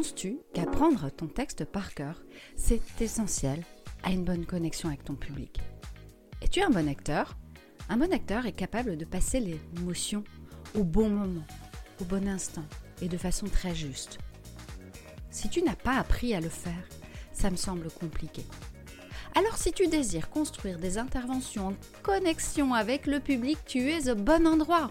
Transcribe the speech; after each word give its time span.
Penses-tu 0.00 0.38
qu'apprendre 0.54 1.10
ton 1.10 1.26
texte 1.26 1.66
par 1.66 1.92
cœur, 1.92 2.22
c'est 2.56 2.80
essentiel 3.02 3.62
à 4.02 4.08
une 4.12 4.24
bonne 4.24 4.46
connexion 4.46 4.88
avec 4.88 5.04
ton 5.04 5.14
public? 5.14 5.60
Es-tu 6.40 6.62
un 6.62 6.70
bon 6.70 6.88
acteur? 6.88 7.36
Un 7.90 7.98
bon 7.98 8.10
acteur 8.10 8.46
est 8.46 8.52
capable 8.52 8.96
de 8.96 9.04
passer 9.04 9.40
les 9.40 9.60
émotions 9.76 10.24
au 10.74 10.84
bon 10.84 11.10
moment, 11.10 11.44
au 12.00 12.04
bon 12.04 12.26
instant 12.28 12.64
et 13.02 13.08
de 13.08 13.18
façon 13.18 13.44
très 13.44 13.74
juste. 13.74 14.16
Si 15.28 15.50
tu 15.50 15.60
n'as 15.60 15.76
pas 15.76 15.98
appris 15.98 16.34
à 16.34 16.40
le 16.40 16.48
faire, 16.48 16.88
ça 17.34 17.50
me 17.50 17.56
semble 17.56 17.90
compliqué. 17.90 18.46
Alors 19.34 19.58
si 19.58 19.70
tu 19.70 19.86
désires 19.86 20.30
construire 20.30 20.78
des 20.78 20.96
interventions 20.96 21.68
en 21.68 21.74
connexion 22.02 22.72
avec 22.72 23.06
le 23.06 23.20
public, 23.20 23.58
tu 23.66 23.90
es 23.90 24.08
au 24.08 24.14
bon 24.14 24.46
endroit. 24.46 24.88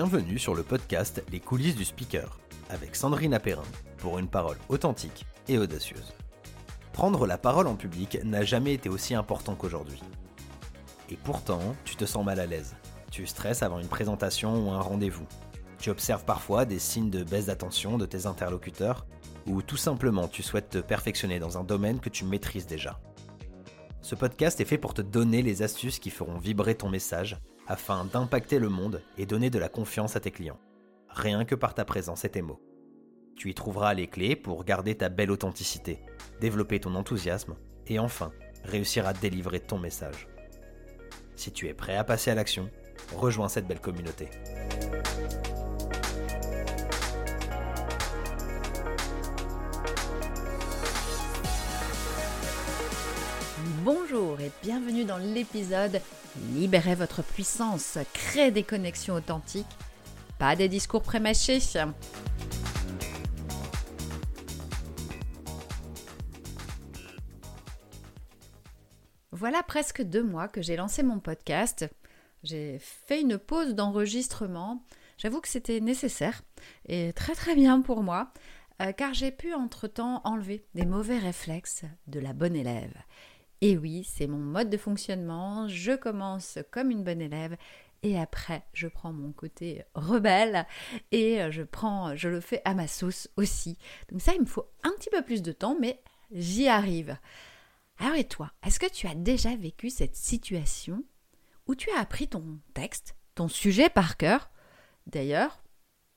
Bienvenue 0.00 0.38
sur 0.38 0.54
le 0.54 0.62
podcast 0.62 1.24
Les 1.32 1.40
coulisses 1.40 1.74
du 1.74 1.84
speaker 1.84 2.38
avec 2.70 2.94
Sandrine 2.94 3.34
Apérin 3.34 3.64
pour 3.96 4.20
une 4.20 4.28
parole 4.28 4.56
authentique 4.68 5.26
et 5.48 5.58
audacieuse. 5.58 6.14
Prendre 6.92 7.26
la 7.26 7.36
parole 7.36 7.66
en 7.66 7.74
public 7.74 8.16
n'a 8.22 8.44
jamais 8.44 8.74
été 8.74 8.88
aussi 8.88 9.16
important 9.16 9.56
qu'aujourd'hui. 9.56 10.00
Et 11.10 11.16
pourtant, 11.16 11.74
tu 11.84 11.96
te 11.96 12.04
sens 12.04 12.24
mal 12.24 12.38
à 12.38 12.46
l'aise. 12.46 12.76
Tu 13.10 13.26
stresses 13.26 13.64
avant 13.64 13.80
une 13.80 13.88
présentation 13.88 14.68
ou 14.68 14.70
un 14.70 14.80
rendez-vous. 14.80 15.26
Tu 15.80 15.90
observes 15.90 16.24
parfois 16.24 16.64
des 16.64 16.78
signes 16.78 17.10
de 17.10 17.24
baisse 17.24 17.46
d'attention 17.46 17.98
de 17.98 18.06
tes 18.06 18.26
interlocuteurs 18.26 19.04
ou 19.48 19.62
tout 19.62 19.76
simplement 19.76 20.28
tu 20.28 20.44
souhaites 20.44 20.70
te 20.70 20.78
perfectionner 20.78 21.40
dans 21.40 21.58
un 21.58 21.64
domaine 21.64 21.98
que 21.98 22.08
tu 22.08 22.24
maîtrises 22.24 22.68
déjà. 22.68 23.00
Ce 24.00 24.14
podcast 24.14 24.60
est 24.60 24.64
fait 24.64 24.78
pour 24.78 24.94
te 24.94 25.02
donner 25.02 25.42
les 25.42 25.62
astuces 25.62 25.98
qui 25.98 26.10
feront 26.10 26.38
vibrer 26.38 26.76
ton 26.76 26.88
message 26.88 27.36
afin 27.68 28.06
d'impacter 28.06 28.58
le 28.58 28.70
monde 28.70 29.02
et 29.18 29.26
donner 29.26 29.50
de 29.50 29.58
la 29.58 29.68
confiance 29.68 30.16
à 30.16 30.20
tes 30.20 30.30
clients. 30.30 30.58
Rien 31.10 31.44
que 31.44 31.54
par 31.54 31.74
ta 31.74 31.84
présence 31.84 32.24
et 32.24 32.30
tes 32.30 32.42
mots. 32.42 32.60
Tu 33.36 33.50
y 33.50 33.54
trouveras 33.54 33.94
les 33.94 34.08
clés 34.08 34.34
pour 34.34 34.64
garder 34.64 34.96
ta 34.96 35.10
belle 35.10 35.30
authenticité, 35.30 36.00
développer 36.40 36.80
ton 36.80 36.94
enthousiasme 36.94 37.56
et 37.86 37.98
enfin 37.98 38.32
réussir 38.64 39.06
à 39.06 39.12
délivrer 39.12 39.60
ton 39.60 39.78
message. 39.78 40.28
Si 41.36 41.52
tu 41.52 41.68
es 41.68 41.74
prêt 41.74 41.96
à 41.96 42.04
passer 42.04 42.30
à 42.30 42.34
l'action, 42.34 42.68
rejoins 43.14 43.48
cette 43.48 43.68
belle 43.68 43.80
communauté. 43.80 44.28
Bienvenue 54.62 55.04
dans 55.04 55.18
l'épisode 55.18 56.00
Libérez 56.52 56.94
votre 56.94 57.22
puissance, 57.22 57.98
créez 58.12 58.50
des 58.50 58.62
connexions 58.62 59.14
authentiques, 59.14 59.66
pas 60.38 60.56
des 60.56 60.68
discours 60.68 61.02
prémâchés. 61.02 61.60
Voilà 69.32 69.62
presque 69.62 70.02
deux 70.02 70.24
mois 70.24 70.48
que 70.48 70.62
j'ai 70.62 70.76
lancé 70.76 71.02
mon 71.02 71.20
podcast. 71.20 71.88
J'ai 72.42 72.78
fait 72.80 73.20
une 73.20 73.38
pause 73.38 73.74
d'enregistrement. 73.74 74.84
J'avoue 75.18 75.40
que 75.40 75.48
c'était 75.48 75.80
nécessaire 75.80 76.42
et 76.86 77.12
très 77.12 77.34
très 77.34 77.54
bien 77.54 77.80
pour 77.80 78.02
moi, 78.02 78.32
euh, 78.82 78.92
car 78.92 79.14
j'ai 79.14 79.30
pu 79.30 79.54
entre-temps 79.54 80.20
enlever 80.24 80.64
des 80.74 80.86
mauvais 80.86 81.18
réflexes 81.18 81.84
de 82.06 82.20
la 82.20 82.32
bonne 82.32 82.54
élève. 82.54 82.94
Et 83.60 83.76
oui, 83.76 84.04
c'est 84.04 84.26
mon 84.26 84.38
mode 84.38 84.70
de 84.70 84.76
fonctionnement. 84.76 85.68
Je 85.68 85.92
commence 85.92 86.58
comme 86.70 86.90
une 86.90 87.04
bonne 87.04 87.20
élève 87.20 87.56
et 88.04 88.18
après 88.18 88.62
je 88.72 88.86
prends 88.86 89.12
mon 89.12 89.32
côté 89.32 89.82
rebelle 89.94 90.66
et 91.10 91.40
je 91.50 91.62
prends 91.62 92.14
je 92.14 92.28
le 92.28 92.40
fais 92.40 92.62
à 92.64 92.74
ma 92.74 92.86
sauce 92.86 93.28
aussi. 93.36 93.76
Donc 94.10 94.20
ça 94.20 94.34
il 94.34 94.40
me 94.40 94.46
faut 94.46 94.68
un 94.84 94.92
petit 94.92 95.10
peu 95.10 95.22
plus 95.22 95.42
de 95.42 95.52
temps 95.52 95.76
mais 95.80 96.00
j'y 96.30 96.68
arrive. 96.68 97.18
Alors 97.98 98.14
et 98.14 98.24
toi, 98.24 98.52
est-ce 98.64 98.78
que 98.78 98.90
tu 98.90 99.08
as 99.08 99.14
déjà 99.14 99.56
vécu 99.56 99.90
cette 99.90 100.14
situation 100.14 101.02
où 101.66 101.74
tu 101.74 101.90
as 101.90 101.98
appris 101.98 102.28
ton 102.28 102.60
texte, 102.74 103.16
ton 103.34 103.48
sujet 103.48 103.88
par 103.88 104.16
cœur? 104.16 104.50
D'ailleurs, 105.08 105.62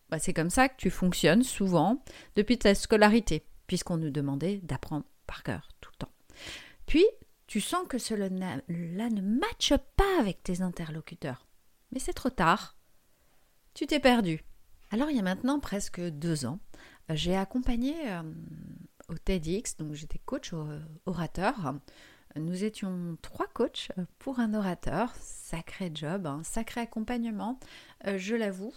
bah, 0.09 0.19
c'est 0.19 0.33
comme 0.33 0.49
ça 0.49 0.69
que 0.69 0.75
tu 0.77 0.89
fonctionnes 0.89 1.43
souvent 1.43 2.03
depuis 2.35 2.59
ta 2.59 2.75
scolarité, 2.75 3.45
puisqu'on 3.65 3.97
nous 3.97 4.11
demandait 4.11 4.57
d'apprendre 4.57 5.05
par 5.25 5.41
cœur 5.41 5.69
tout 5.79 5.89
le 5.93 5.97
temps. 6.05 6.11
Puis, 6.85 7.05
tu 7.51 7.59
sens 7.59 7.85
que 7.85 7.97
cela 7.97 8.29
ne 8.29 9.21
matche 9.21 9.73
pas 9.97 10.19
avec 10.21 10.41
tes 10.41 10.61
interlocuteurs. 10.61 11.45
Mais 11.91 11.99
c'est 11.99 12.13
trop 12.13 12.29
tard. 12.29 12.77
Tu 13.73 13.85
t'es 13.87 13.99
perdu. 13.99 14.41
Alors 14.89 15.09
il 15.09 15.17
y 15.17 15.19
a 15.19 15.21
maintenant 15.21 15.59
presque 15.59 15.99
deux 15.99 16.45
ans, 16.45 16.59
j'ai 17.09 17.35
accompagné 17.35 17.93
euh, 18.09 18.23
au 19.09 19.15
TEDx, 19.15 19.75
donc 19.75 19.95
j'étais 19.95 20.19
coach 20.19 20.53
orateur. 21.05 21.73
Nous 22.37 22.63
étions 22.63 23.17
trois 23.21 23.47
coachs 23.47 23.91
pour 24.17 24.39
un 24.39 24.53
orateur. 24.53 25.13
Sacré 25.19 25.91
job, 25.93 26.27
un 26.27 26.43
sacré 26.43 26.79
accompagnement, 26.79 27.59
euh, 28.07 28.17
je 28.17 28.37
l'avoue. 28.37 28.73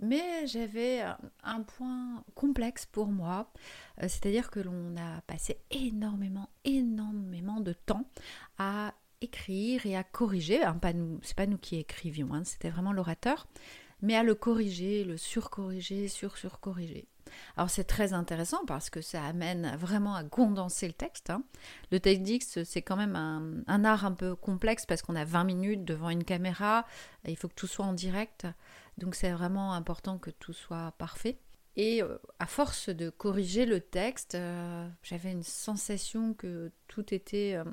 Mais 0.00 0.46
j'avais 0.46 1.02
un 1.42 1.62
point 1.62 2.22
complexe 2.34 2.86
pour 2.86 3.08
moi, 3.08 3.50
euh, 4.00 4.02
c'est-à-dire 4.02 4.50
que 4.50 4.60
l'on 4.60 4.96
a 4.96 5.20
passé 5.22 5.60
énormément, 5.70 6.50
énormément 6.64 7.60
de 7.60 7.72
temps 7.72 8.08
à 8.58 8.94
écrire 9.20 9.86
et 9.86 9.96
à 9.96 10.04
corriger. 10.04 10.62
Hein, 10.62 10.74
pas 10.74 10.92
pas 11.36 11.46
nous 11.46 11.58
qui 11.58 11.76
écrivions, 11.76 12.32
hein, 12.32 12.44
c'était 12.44 12.70
vraiment 12.70 12.92
l'orateur, 12.92 13.48
mais 14.00 14.14
à 14.14 14.22
le 14.22 14.36
corriger, 14.36 15.02
le 15.02 15.16
surcorriger, 15.16 16.06
sur-surcorriger. 16.06 17.08
Alors 17.56 17.68
c'est 17.68 17.84
très 17.84 18.12
intéressant 18.12 18.64
parce 18.66 18.88
que 18.88 19.00
ça 19.00 19.22
amène 19.24 19.76
vraiment 19.76 20.14
à 20.14 20.24
condenser 20.24 20.86
le 20.86 20.94
texte. 20.94 21.30
Hein. 21.30 21.42
Le 21.90 22.00
TEDx, 22.00 22.62
c'est 22.64 22.82
quand 22.82 22.96
même 22.96 23.16
un, 23.16 23.62
un, 23.66 23.84
art 23.84 24.04
un 24.04 24.12
peu 24.12 24.34
complexe 24.34 24.86
parce 24.86 25.02
qu'on 25.02 25.16
a 25.16 25.24
20 25.24 25.44
minutes 25.44 25.84
devant 25.84 26.10
une 26.10 26.24
caméra, 26.24 26.86
il 27.26 27.36
faut 27.36 27.48
que 27.48 27.54
tout 27.54 27.66
soit 27.66 27.84
en 27.84 27.92
direct. 27.92 28.46
Donc 28.98 29.14
c'est 29.14 29.30
vraiment 29.30 29.72
important 29.72 30.18
que 30.18 30.30
tout 30.30 30.52
soit 30.52 30.92
parfait. 30.98 31.38
Et 31.76 32.02
euh, 32.02 32.18
à 32.40 32.46
force 32.46 32.88
de 32.88 33.08
corriger 33.08 33.64
le 33.64 33.80
texte, 33.80 34.34
euh, 34.34 34.88
j'avais 35.02 35.30
une 35.30 35.44
sensation 35.44 36.34
que 36.34 36.72
tout 36.88 37.14
était... 37.14 37.54
Euh, 37.54 37.64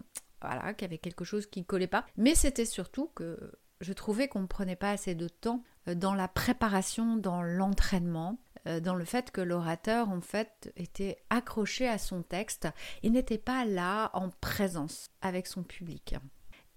voilà, 0.41 0.75
qu'il 0.75 0.85
y 0.85 0.89
avait 0.89 0.99
quelque 0.99 1.25
chose 1.25 1.47
qui 1.47 1.61
ne 1.61 1.65
collait 1.65 1.87
pas. 1.87 2.05
Mais 2.15 2.35
c'était 2.35 2.65
surtout 2.65 3.09
que 3.15 3.51
je 3.81 3.93
trouvais 3.93 4.27
qu'on 4.27 4.41
ne 4.41 4.47
prenait 4.47 4.75
pas 4.75 4.91
assez 4.91 5.15
de 5.15 5.27
temps 5.27 5.63
dans 5.87 6.13
la 6.13 6.27
préparation, 6.27 7.15
dans 7.15 7.41
l'entraînement, 7.41 8.37
dans 8.83 8.93
le 8.93 9.05
fait 9.05 9.31
que 9.31 9.41
l'orateur, 9.41 10.09
en 10.09 10.21
fait, 10.21 10.71
était 10.75 11.17
accroché 11.31 11.87
à 11.87 11.97
son 11.97 12.21
texte 12.21 12.67
et 13.01 13.09
n'était 13.09 13.39
pas 13.39 13.65
là 13.65 14.11
en 14.13 14.29
présence 14.29 15.09
avec 15.21 15.47
son 15.47 15.63
public. 15.63 16.15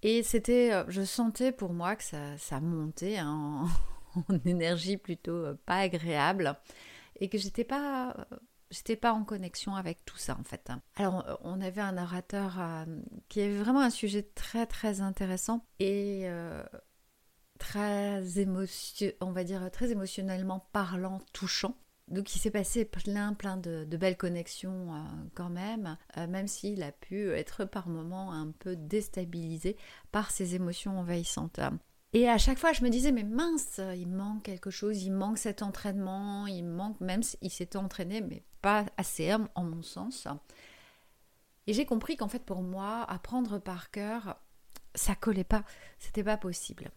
Et 0.03 0.23
c'était, 0.23 0.73
je 0.89 1.03
sentais 1.03 1.53
pour 1.53 1.75
moi 1.75 1.95
que 1.95 2.05
ça, 2.05 2.39
ça 2.39 2.61
montait 2.61 3.21
en, 3.21 3.67
en 4.15 4.39
énergie 4.45 4.97
plutôt 4.97 5.33
euh, 5.33 5.55
pas 5.67 5.79
agréable 5.79 6.57
et 7.21 7.29
que 7.29 7.39
j'étais 7.39 7.65
pas 7.65 8.15
euh, 8.33 8.37
j'étais 8.71 8.97
pas 8.97 9.13
en 9.13 9.25
connexion 9.25 9.75
avec 9.75 10.05
tout 10.05 10.19
ça 10.19 10.37
en 10.39 10.45
fait. 10.45 10.71
Alors 10.97 11.27
euh, 11.29 11.35
on 11.43 11.61
avait 11.61 11.81
un 11.81 11.97
orateur 11.97 12.61
qui 13.29 13.41
avait 13.41 13.59
vraiment 13.59 13.81
un 13.81 13.91
sujet 13.91 14.23
très 14.23 14.67
très 14.67 15.01
intéressant 15.01 15.65
et 15.79 16.29
très 17.59 18.39
émotion, 18.39 19.11
on 19.21 19.33
va 19.33 19.45
dire 19.45 19.71
très 19.71 19.91
émotionnellement 19.91 20.69
parlant, 20.73 21.21
touchant. 21.33 21.77
Donc 22.09 22.35
il 22.35 22.39
s'est 22.39 22.51
passé 22.51 22.85
plein 22.87 23.35
plein 23.35 23.57
de, 23.57 23.85
belles 23.97 24.17
connexions 24.17 24.95
quand 25.35 25.51
même, 25.51 25.97
même 26.17 26.47
s'il 26.47 26.83
a 26.83 26.93
pu 26.93 27.31
être 27.33 27.65
par 27.65 27.89
moments 27.89 28.33
un 28.33 28.51
peu 28.51 28.77
déstabilisé 28.77 29.77
par 30.13 30.31
ses 30.31 30.55
émotions 30.55 30.99
envahissantes. 30.99 31.61
Et 32.15 32.29
à 32.29 32.39
chaque 32.39 32.59
fois, 32.59 32.73
je 32.73 32.83
me 32.83 32.89
disais, 32.89 33.13
mais 33.13 33.23
mince, 33.23 33.81
il 33.97 34.09
manque 34.09 34.45
quelque 34.45 34.71
chose, 34.71 35.03
il 35.03 35.13
manque 35.13 35.39
cet 35.39 35.63
entraînement, 35.63 36.47
il 36.47 36.65
manque, 36.65 37.01
même 37.01 37.23
s'il 37.23 37.51
s'était 37.51 37.77
entraîné, 37.77 38.23
mais 38.23 38.43
pas 38.63 38.87
assez, 38.97 39.33
en 39.33 39.65
mon 39.65 39.83
sens. 39.83 40.27
Et 41.67 41.75
j'ai 41.75 41.85
compris 41.85 42.17
qu'en 42.17 42.29
fait, 42.29 42.45
pour 42.45 42.63
moi, 42.63 43.05
apprendre 43.09 43.59
par 43.59 43.91
cœur, 43.91 44.41
ça 44.95 45.15
collait 45.15 45.45
pas, 45.45 45.65
c'était 45.99 46.25
pas 46.25 46.39
possible. 46.39 46.91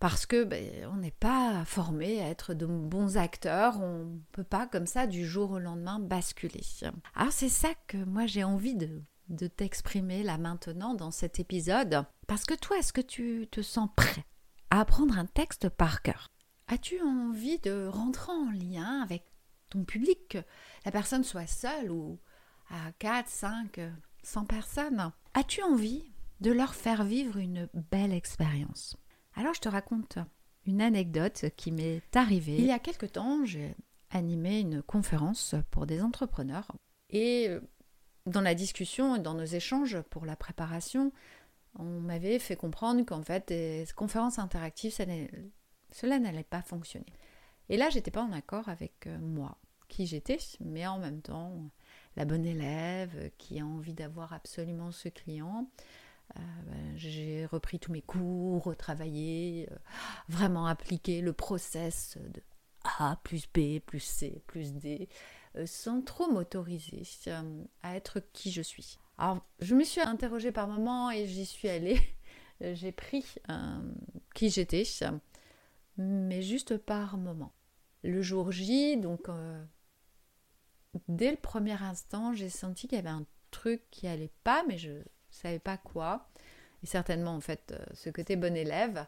Parce 0.00 0.26
que 0.26 0.44
ben, 0.44 0.88
on 0.92 0.96
n'est 0.96 1.10
pas 1.10 1.64
formé 1.66 2.20
à 2.20 2.28
être 2.28 2.54
de 2.54 2.66
bons 2.66 3.16
acteurs, 3.16 3.80
on 3.80 4.20
peut 4.32 4.44
pas 4.44 4.66
comme 4.66 4.86
ça 4.86 5.06
du 5.06 5.26
jour 5.26 5.52
au 5.52 5.58
lendemain 5.58 5.98
basculer. 5.98 6.62
Alors 7.14 7.32
c'est 7.32 7.48
ça 7.48 7.68
que 7.86 7.96
moi 7.98 8.26
j'ai 8.26 8.44
envie 8.44 8.74
de 8.74 9.02
de 9.28 9.46
t'exprimer 9.46 10.22
là 10.22 10.38
maintenant 10.38 10.94
dans 10.94 11.10
cet 11.10 11.40
épisode. 11.40 12.04
Parce 12.26 12.44
que 12.44 12.54
toi, 12.54 12.78
est-ce 12.78 12.92
que 12.92 13.00
tu 13.00 13.48
te 13.50 13.62
sens 13.62 13.88
prêt 13.96 14.24
à 14.70 14.80
apprendre 14.80 15.18
un 15.18 15.26
texte 15.26 15.68
par 15.68 16.02
cœur? 16.02 16.28
As-tu 16.66 17.00
envie 17.00 17.58
de 17.58 17.86
rentrer 17.86 18.32
en 18.32 18.50
lien 18.50 19.02
avec 19.02 19.24
ton 19.70 19.84
public, 19.84 20.28
que 20.28 20.38
la 20.84 20.90
personne 20.90 21.24
soit 21.24 21.46
seule 21.46 21.90
ou 21.90 22.18
à 22.70 22.92
4, 22.98 23.28
5, 23.28 23.80
100 24.22 24.44
personnes? 24.46 25.12
As-tu 25.34 25.62
envie 25.62 26.04
de 26.40 26.52
leur 26.52 26.74
faire 26.74 27.04
vivre 27.04 27.38
une 27.38 27.68
belle 27.90 28.12
expérience? 28.12 28.96
Alors 29.34 29.54
je 29.54 29.60
te 29.60 29.68
raconte 29.68 30.18
une 30.66 30.80
anecdote 30.80 31.46
qui 31.56 31.72
m'est 31.72 32.02
arrivée. 32.14 32.56
Il 32.56 32.66
y 32.66 32.72
a 32.72 32.78
quelque 32.78 33.06
temps, 33.06 33.44
j'ai 33.44 33.74
animé 34.10 34.60
une 34.60 34.82
conférence 34.82 35.54
pour 35.70 35.86
des 35.86 36.00
entrepreneurs 36.00 36.70
et 37.10 37.48
euh, 37.48 37.60
dans 38.26 38.40
la 38.40 38.54
discussion 38.54 39.16
et 39.16 39.18
dans 39.20 39.34
nos 39.34 39.44
échanges 39.44 40.00
pour 40.10 40.24
la 40.24 40.36
préparation, 40.36 41.12
on 41.78 42.00
m'avait 42.00 42.38
fait 42.38 42.56
comprendre 42.56 43.04
qu'en 43.04 43.22
fait, 43.22 43.48
des 43.48 43.86
conférences 43.96 44.38
interactives, 44.38 44.94
cela 45.90 46.18
n'allait 46.18 46.44
pas 46.44 46.62
fonctionner. 46.62 47.12
Et 47.68 47.76
là, 47.76 47.90
j'étais 47.90 48.10
pas 48.10 48.22
en 48.22 48.32
accord 48.32 48.68
avec 48.68 49.06
euh, 49.06 49.18
moi, 49.18 49.58
qui 49.88 50.06
j'étais, 50.06 50.38
mais 50.60 50.86
en 50.86 50.98
même 50.98 51.22
temps, 51.22 51.70
la 52.16 52.24
bonne 52.24 52.44
élève 52.44 53.30
qui 53.38 53.60
a 53.60 53.66
envie 53.66 53.94
d'avoir 53.94 54.32
absolument 54.32 54.92
ce 54.92 55.08
client. 55.08 55.68
Euh, 56.36 56.40
ben, 56.66 56.96
j'ai 56.96 57.46
repris 57.46 57.78
tous 57.78 57.92
mes 57.92 58.02
cours, 58.02 58.64
retravaillé, 58.64 59.68
euh, 59.70 59.76
vraiment 60.28 60.66
appliqué 60.66 61.20
le 61.20 61.32
process 61.32 62.18
de 62.18 62.42
A 62.98 63.18
plus 63.24 63.46
B 63.46 63.80
plus 63.80 64.00
C 64.00 64.42
plus 64.46 64.72
D, 64.72 65.08
sans 65.66 66.02
trop 66.02 66.30
m'autoriser 66.30 67.02
à 67.82 67.96
être 67.96 68.20
qui 68.32 68.50
je 68.50 68.62
suis. 68.62 68.98
Alors, 69.18 69.44
je 69.60 69.74
me 69.74 69.84
suis 69.84 70.00
interrogée 70.00 70.52
par 70.52 70.68
moments 70.68 71.10
et 71.10 71.26
j'y 71.26 71.46
suis 71.46 71.68
allée. 71.68 72.00
J'ai 72.60 72.92
pris 72.92 73.24
qui 74.34 74.48
j'étais, 74.48 74.84
mais 75.96 76.40
juste 76.40 76.76
par 76.78 77.16
moment. 77.16 77.52
Le 78.02 78.22
jour 78.22 78.52
J, 78.52 78.96
donc 78.96 79.28
euh, 79.28 79.64
dès 81.08 81.30
le 81.30 81.36
premier 81.36 81.82
instant, 81.82 82.34
j'ai 82.34 82.50
senti 82.50 82.86
qu'il 82.86 82.96
y 82.96 82.98
avait 82.98 83.08
un 83.08 83.26
truc 83.50 83.82
qui 83.90 84.06
allait 84.06 84.32
pas, 84.44 84.64
mais 84.68 84.78
je 84.78 85.02
savais 85.30 85.58
pas 85.58 85.76
quoi. 85.78 86.28
Et 86.82 86.86
certainement, 86.86 87.34
en 87.34 87.40
fait, 87.40 87.72
euh, 87.72 87.84
ce 87.94 88.10
côté 88.10 88.36
bon 88.36 88.54
élève, 88.56 89.06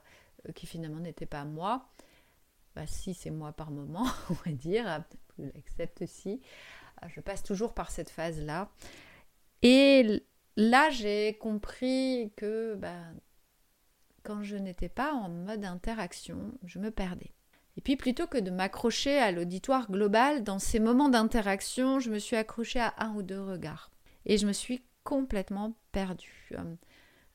euh, 0.49 0.53
qui 0.53 0.67
finalement 0.67 1.01
n'était 1.01 1.27
pas 1.27 1.45
moi, 1.45 1.89
bah, 2.77 2.87
si 2.87 3.15
c'est 3.15 3.31
moi 3.31 3.53
par 3.53 3.71
moment, 3.71 4.07
on 4.31 4.35
va 4.35 4.53
dire, 4.53 5.03
je 5.39 5.47
l'accepte 5.47 6.03
aussi. 6.03 6.41
Je 7.09 7.21
passe 7.21 7.43
toujours 7.43 7.75
par 7.75 7.91
cette 7.91 8.11
phase-là. 8.11 8.71
Et 9.63 10.23
là, 10.57 10.91
j'ai 10.91 11.35
compris 11.39 12.33
que 12.37 12.75
bah, 12.75 13.03
quand 14.23 14.43
je 14.43 14.57
n'étais 14.57 14.89
pas 14.89 15.13
en 15.13 15.29
mode 15.29 15.65
interaction, 15.65 16.53
je 16.65 16.79
me 16.79 16.91
perdais. 16.91 17.33
Et 17.77 17.81
puis 17.81 17.97
plutôt 17.97 18.27
que 18.27 18.39
de 18.39 18.51
m'accrocher 18.51 19.19
à 19.19 19.33
l'auditoire 19.33 19.91
global, 19.91 20.45
dans 20.45 20.59
ces 20.59 20.81
moments 20.81 21.09
d'interaction, 21.09 22.01
je 22.01 22.11
me 22.11 22.19
suis 22.19 22.37
accrochée 22.37 22.81
à 22.81 22.95
un 22.99 23.15
ou 23.15 23.23
deux 23.23 23.43
regards. 23.43 23.91
Et 24.25 24.39
je 24.39 24.47
me 24.47 24.53
suis 24.53 24.83
complètement 25.05 25.77
perdue. 25.93 26.51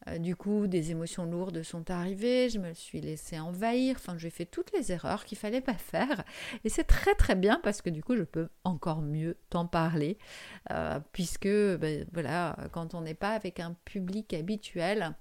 Euh, 0.08 0.18
du 0.18 0.36
coup, 0.36 0.68
des 0.68 0.92
émotions 0.92 1.26
lourdes 1.26 1.62
sont 1.64 1.92
arrivées, 1.92 2.50
je 2.50 2.60
me 2.60 2.74
suis 2.74 3.02
laissée 3.02 3.40
envahir, 3.40 3.98
enfin 3.98 4.18
j'ai 4.18 4.30
fait 4.30 4.46
toutes 4.46 4.72
les 4.74 4.92
erreurs 4.92 5.26
qu'il 5.26 5.38
fallait 5.38 5.62
pas 5.62 5.76
faire. 5.76 6.24
Et 6.64 6.70
c'est 6.70 6.86
très 6.86 7.14
très 7.16 7.36
bien 7.36 7.60
parce 7.64 7.82
que 7.82 7.90
du 7.90 8.04
coup 8.04 8.16
je 8.16 8.24
peux 8.24 8.50
encore 8.64 9.02
mieux 9.02 9.38
t'en 9.50 9.68
parler, 9.68 10.18
euh, 10.72 11.00
puisque 11.12 11.48
ben, 11.48 12.06
voilà, 12.14 12.56
quand 12.72 12.96
on 12.96 13.02
n'est 13.02 13.14
pas 13.14 13.34
avec 13.34 13.60
un 13.60 13.76
public 13.86 14.34
habituel, 14.34 15.16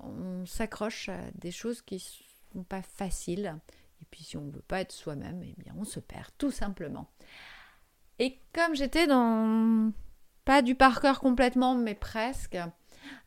on 0.00 0.46
s'accroche 0.46 1.08
à 1.08 1.18
des 1.34 1.50
choses 1.50 1.82
qui 1.82 1.98
sont 1.98 2.64
pas 2.64 2.82
faciles. 2.82 3.56
Et 4.00 4.04
puis 4.10 4.22
si 4.22 4.36
on 4.36 4.42
ne 4.42 4.52
veut 4.52 4.62
pas 4.62 4.80
être 4.80 4.92
soi-même, 4.92 5.42
eh 5.42 5.54
bien 5.60 5.74
on 5.76 5.84
se 5.84 6.00
perd 6.00 6.28
tout 6.38 6.50
simplement. 6.52 7.10
Et 8.20 8.38
comme 8.52 8.76
j'étais 8.76 9.08
dans 9.08 9.92
pas 10.44 10.62
du 10.62 10.74
par 10.74 11.00
complètement, 11.20 11.74
mais 11.74 11.94
presque, 11.94 12.58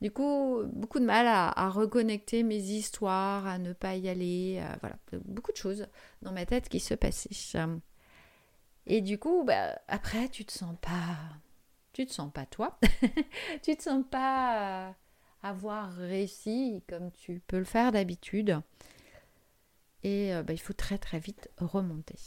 du 0.02 0.12
coup, 0.12 0.64
beaucoup 0.74 1.00
de 1.00 1.06
mal 1.06 1.28
à, 1.28 1.70
reconnecter 1.70 2.44
mes 2.44 2.58
histoires, 2.58 3.46
à 3.48 3.58
ne 3.58 3.74
pas 3.74 3.96
y 3.96 4.10
aller. 4.10 4.60
Euh, 4.62 4.76
voilà, 4.82 4.96
beaucoup 5.26 5.52
de 5.52 5.58
choses 5.58 5.88
dans 6.22 6.32
ma 6.32 6.46
tête 6.46 6.70
qui 6.70 6.80
se 6.80 6.94
passaient. 6.94 7.30
Et 8.86 9.02
du 9.02 9.18
coup, 9.18 9.44
bah, 9.46 9.80
après, 9.88 10.30
tu 10.30 10.46
te 10.46 10.52
sens 10.52 10.76
pas. 10.82 11.18
Tu 11.94 12.06
te 12.06 12.14
sens 12.14 12.32
pas 12.32 12.46
toi. 12.46 12.80
tu 13.64 13.76
te 13.76 13.84
sens 13.84 14.04
pas 14.10 14.96
avoir 15.44 15.94
réussi 15.94 16.84
comme 16.88 17.12
tu 17.12 17.42
peux 17.48 17.58
le 17.58 17.66
faire 17.66 17.92
d'habitude. 17.92 18.62
Et 20.04 20.34
euh, 20.34 20.44
bah, 20.44 20.54
il 20.54 20.60
faut 20.60 20.74
très 20.74 20.98
très 20.98 21.20
vite 21.20 21.50
remonter. 21.58 22.20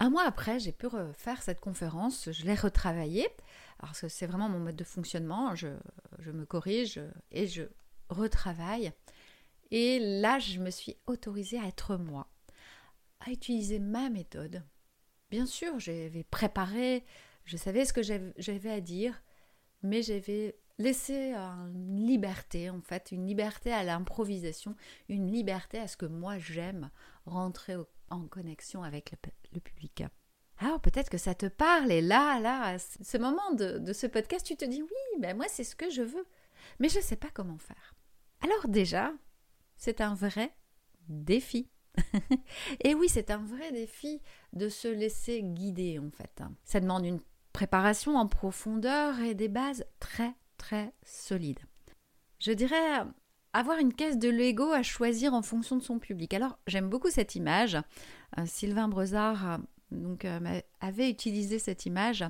Un 0.00 0.10
mois 0.10 0.24
après, 0.24 0.58
j'ai 0.58 0.72
pu 0.72 0.86
refaire 0.86 1.42
cette 1.42 1.60
conférence, 1.60 2.30
je 2.30 2.44
l'ai 2.44 2.54
retravaillée. 2.54 3.28
Alors 3.80 3.94
c'est 3.94 4.26
vraiment 4.26 4.48
mon 4.48 4.58
mode 4.58 4.76
de 4.76 4.84
fonctionnement, 4.84 5.54
je, 5.54 5.68
me 6.26 6.44
corrige 6.44 7.00
et 7.30 7.46
je 7.46 7.64
retravaille. 8.08 8.92
Et 9.70 10.20
là, 10.20 10.38
je 10.38 10.58
me 10.58 10.70
suis 10.70 10.96
autorisée 11.06 11.58
à 11.58 11.66
être 11.66 11.96
moi, 11.96 12.26
à 13.20 13.30
utiliser 13.30 13.78
ma 13.78 14.08
méthode. 14.08 14.64
Bien 15.30 15.46
sûr, 15.46 15.78
j'avais 15.78 16.24
préparé, 16.24 17.04
je 17.44 17.56
savais 17.56 17.84
ce 17.84 17.92
que 17.92 18.02
j'avais 18.02 18.70
à 18.70 18.80
dire, 18.80 19.22
mais 19.82 20.02
j'avais 20.02 20.56
laissé 20.78 21.32
une 21.34 22.06
liberté, 22.06 22.70
en 22.70 22.80
fait, 22.80 23.12
une 23.12 23.26
liberté 23.26 23.72
à 23.72 23.84
l'improvisation, 23.84 24.74
une 25.08 25.30
liberté 25.30 25.78
à 25.78 25.86
ce 25.86 25.96
que 25.96 26.06
moi 26.06 26.38
j'aime 26.38 26.90
rentrer 27.26 27.76
en 28.10 28.26
connexion 28.26 28.82
avec 28.82 29.14
le 29.52 29.60
public. 29.60 30.04
Alors 30.58 30.80
peut-être 30.80 31.10
que 31.10 31.18
ça 31.18 31.34
te 31.34 31.46
parle 31.46 31.92
et 31.92 32.00
là, 32.00 32.40
là, 32.40 32.62
à 32.62 32.78
ce 32.78 33.18
moment 33.18 33.52
de, 33.52 33.92
ce 33.92 34.06
podcast, 34.06 34.44
tu 34.44 34.56
te 34.56 34.64
dis 34.64 34.82
oui, 34.82 35.20
ben 35.20 35.36
moi 35.36 35.46
c'est 35.48 35.64
ce 35.64 35.76
que 35.76 35.90
je 35.90 36.02
veux, 36.02 36.26
mais 36.80 36.88
je 36.88 36.98
ne 36.98 37.02
sais 37.02 37.16
pas 37.16 37.28
comment 37.32 37.58
faire. 37.58 37.94
Alors 38.42 38.68
déjà, 38.68 39.12
c'est 39.76 40.00
un 40.00 40.14
vrai 40.14 40.52
défi. 41.08 41.70
et 42.84 42.94
oui, 42.94 43.08
c'est 43.08 43.30
un 43.30 43.38
vrai 43.38 43.72
défi 43.72 44.20
de 44.52 44.68
se 44.68 44.88
laisser 44.88 45.42
guider 45.42 45.98
en 45.98 46.10
fait. 46.10 46.42
Ça 46.64 46.80
demande 46.80 47.04
une 47.04 47.20
préparation 47.52 48.16
en 48.16 48.26
profondeur 48.26 49.20
et 49.20 49.34
des 49.34 49.48
bases 49.48 49.84
très 50.00 50.34
très 50.58 50.92
solides. 51.04 51.60
Je 52.40 52.52
dirais 52.52 53.04
avoir 53.52 53.78
une 53.78 53.94
caisse 53.94 54.18
de 54.18 54.28
Lego 54.28 54.72
à 54.72 54.82
choisir 54.82 55.34
en 55.34 55.42
fonction 55.42 55.76
de 55.76 55.82
son 55.82 55.98
public. 55.98 56.34
Alors 56.34 56.58
j'aime 56.66 56.88
beaucoup 56.88 57.10
cette 57.10 57.34
image. 57.34 57.76
Euh, 58.38 58.46
Sylvain 58.46 58.88
Brezard 58.88 59.60
donc 59.90 60.24
euh, 60.24 60.60
avait 60.80 61.10
utilisé 61.10 61.58
cette 61.58 61.86
image. 61.86 62.24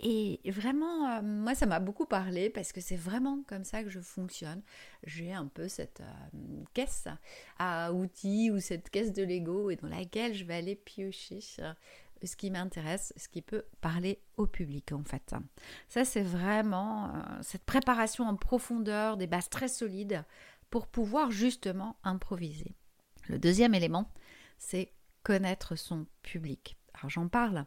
Et 0.00 0.40
vraiment, 0.50 1.08
euh, 1.08 1.22
moi, 1.22 1.54
ça 1.54 1.66
m'a 1.66 1.78
beaucoup 1.78 2.04
parlé 2.04 2.50
parce 2.50 2.72
que 2.72 2.80
c'est 2.80 2.96
vraiment 2.96 3.42
comme 3.46 3.64
ça 3.64 3.82
que 3.82 3.90
je 3.90 4.00
fonctionne. 4.00 4.60
J'ai 5.04 5.32
un 5.32 5.46
peu 5.46 5.68
cette 5.68 6.00
euh, 6.00 6.64
caisse 6.74 7.06
à 7.58 7.92
outils 7.92 8.50
ou 8.50 8.60
cette 8.60 8.90
caisse 8.90 9.12
de 9.12 9.22
Lego 9.22 9.70
et 9.70 9.76
dans 9.76 9.88
laquelle 9.88 10.34
je 10.34 10.44
vais 10.44 10.56
aller 10.56 10.74
piocher 10.74 11.40
ce 11.40 12.36
qui 12.36 12.50
m'intéresse, 12.50 13.12
ce 13.16 13.28
qui 13.28 13.40
peut 13.40 13.64
parler 13.80 14.20
au 14.36 14.46
public 14.46 14.92
en 14.92 15.04
fait. 15.04 15.34
Ça, 15.88 16.04
c'est 16.04 16.22
vraiment 16.22 17.12
cette 17.42 17.64
préparation 17.64 18.24
en 18.24 18.34
profondeur, 18.34 19.16
des 19.16 19.26
bases 19.26 19.48
très 19.48 19.68
solides 19.68 20.24
pour 20.70 20.88
pouvoir 20.88 21.30
justement 21.30 21.96
improviser. 22.02 22.74
Le 23.28 23.38
deuxième 23.38 23.74
élément, 23.74 24.10
c'est 24.58 24.92
connaître 25.22 25.76
son 25.76 26.06
public. 26.22 26.76
Alors 26.94 27.10
j'en 27.10 27.28
parle 27.28 27.66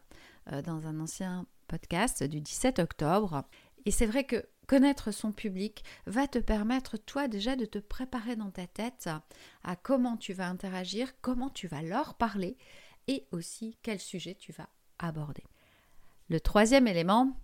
euh, 0.52 0.62
dans 0.62 0.86
un 0.86 1.00
ancien 1.00 1.46
podcast 1.66 2.22
du 2.24 2.40
17 2.40 2.78
octobre. 2.78 3.44
Et 3.84 3.90
c'est 3.90 4.06
vrai 4.06 4.24
que 4.24 4.44
connaître 4.66 5.12
son 5.12 5.32
public 5.32 5.84
va 6.06 6.26
te 6.26 6.38
permettre 6.38 6.96
toi 6.96 7.28
déjà 7.28 7.56
de 7.56 7.64
te 7.64 7.78
préparer 7.78 8.36
dans 8.36 8.50
ta 8.50 8.66
tête 8.66 9.08
à 9.62 9.76
comment 9.76 10.16
tu 10.16 10.32
vas 10.32 10.48
interagir, 10.48 11.20
comment 11.20 11.48
tu 11.48 11.68
vas 11.68 11.82
leur 11.82 12.14
parler 12.14 12.56
et 13.06 13.26
aussi 13.32 13.78
quel 13.82 13.98
sujet 13.98 14.34
tu 14.34 14.52
vas 14.52 14.68
aborder. 14.98 15.44
Le 16.28 16.40
troisième 16.40 16.86
élément, 16.86 17.40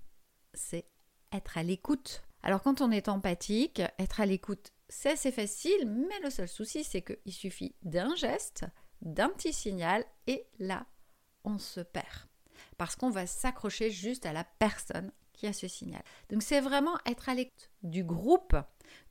c'est 0.52 0.86
être 1.32 1.56
à 1.56 1.62
l'écoute. 1.62 2.22
Alors 2.42 2.62
quand 2.62 2.82
on 2.82 2.90
est 2.90 3.08
empathique, 3.08 3.80
être 3.98 4.20
à 4.20 4.26
l'écoute, 4.26 4.72
c'est 4.88 5.12
assez 5.12 5.32
facile, 5.32 5.88
mais 5.88 6.20
le 6.22 6.28
seul 6.28 6.48
souci, 6.48 6.84
c'est 6.84 7.02
qu'il 7.02 7.32
suffit 7.32 7.74
d'un 7.82 8.14
geste, 8.14 8.66
d'un 9.00 9.30
petit 9.30 9.54
signal, 9.54 10.04
et 10.26 10.46
là, 10.58 10.86
on 11.44 11.58
se 11.58 11.80
perd. 11.80 12.26
Parce 12.76 12.96
qu'on 12.96 13.10
va 13.10 13.26
s'accrocher 13.26 13.90
juste 13.90 14.26
à 14.26 14.32
la 14.32 14.44
personne 14.44 15.12
qui 15.32 15.46
a 15.46 15.52
ce 15.52 15.68
signal. 15.68 16.02
Donc 16.30 16.42
c'est 16.42 16.60
vraiment 16.60 16.96
être 17.06 17.28
à 17.28 17.34
l'écoute 17.34 17.70
du 17.82 18.04
groupe, 18.04 18.56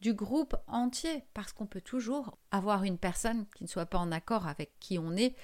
du 0.01 0.13
groupe 0.13 0.55
entier, 0.67 1.23
parce 1.33 1.53
qu'on 1.53 1.67
peut 1.67 1.81
toujours 1.81 2.37
avoir 2.51 2.83
une 2.83 2.97
personne 2.97 3.45
qui 3.55 3.63
ne 3.63 3.69
soit 3.69 3.85
pas 3.85 3.99
en 3.99 4.11
accord 4.11 4.47
avec 4.47 4.79
qui 4.79 4.97
on 4.97 5.15
est 5.15 5.35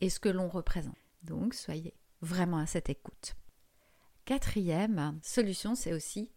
et 0.00 0.10
ce 0.10 0.20
que 0.20 0.28
l'on 0.28 0.48
représente. 0.48 0.96
Donc 1.22 1.54
soyez 1.54 1.94
vraiment 2.20 2.58
à 2.58 2.66
cette 2.66 2.88
écoute. 2.88 3.34
Quatrième 4.24 5.18
solution, 5.22 5.74
c'est 5.74 5.92
aussi 5.92 6.30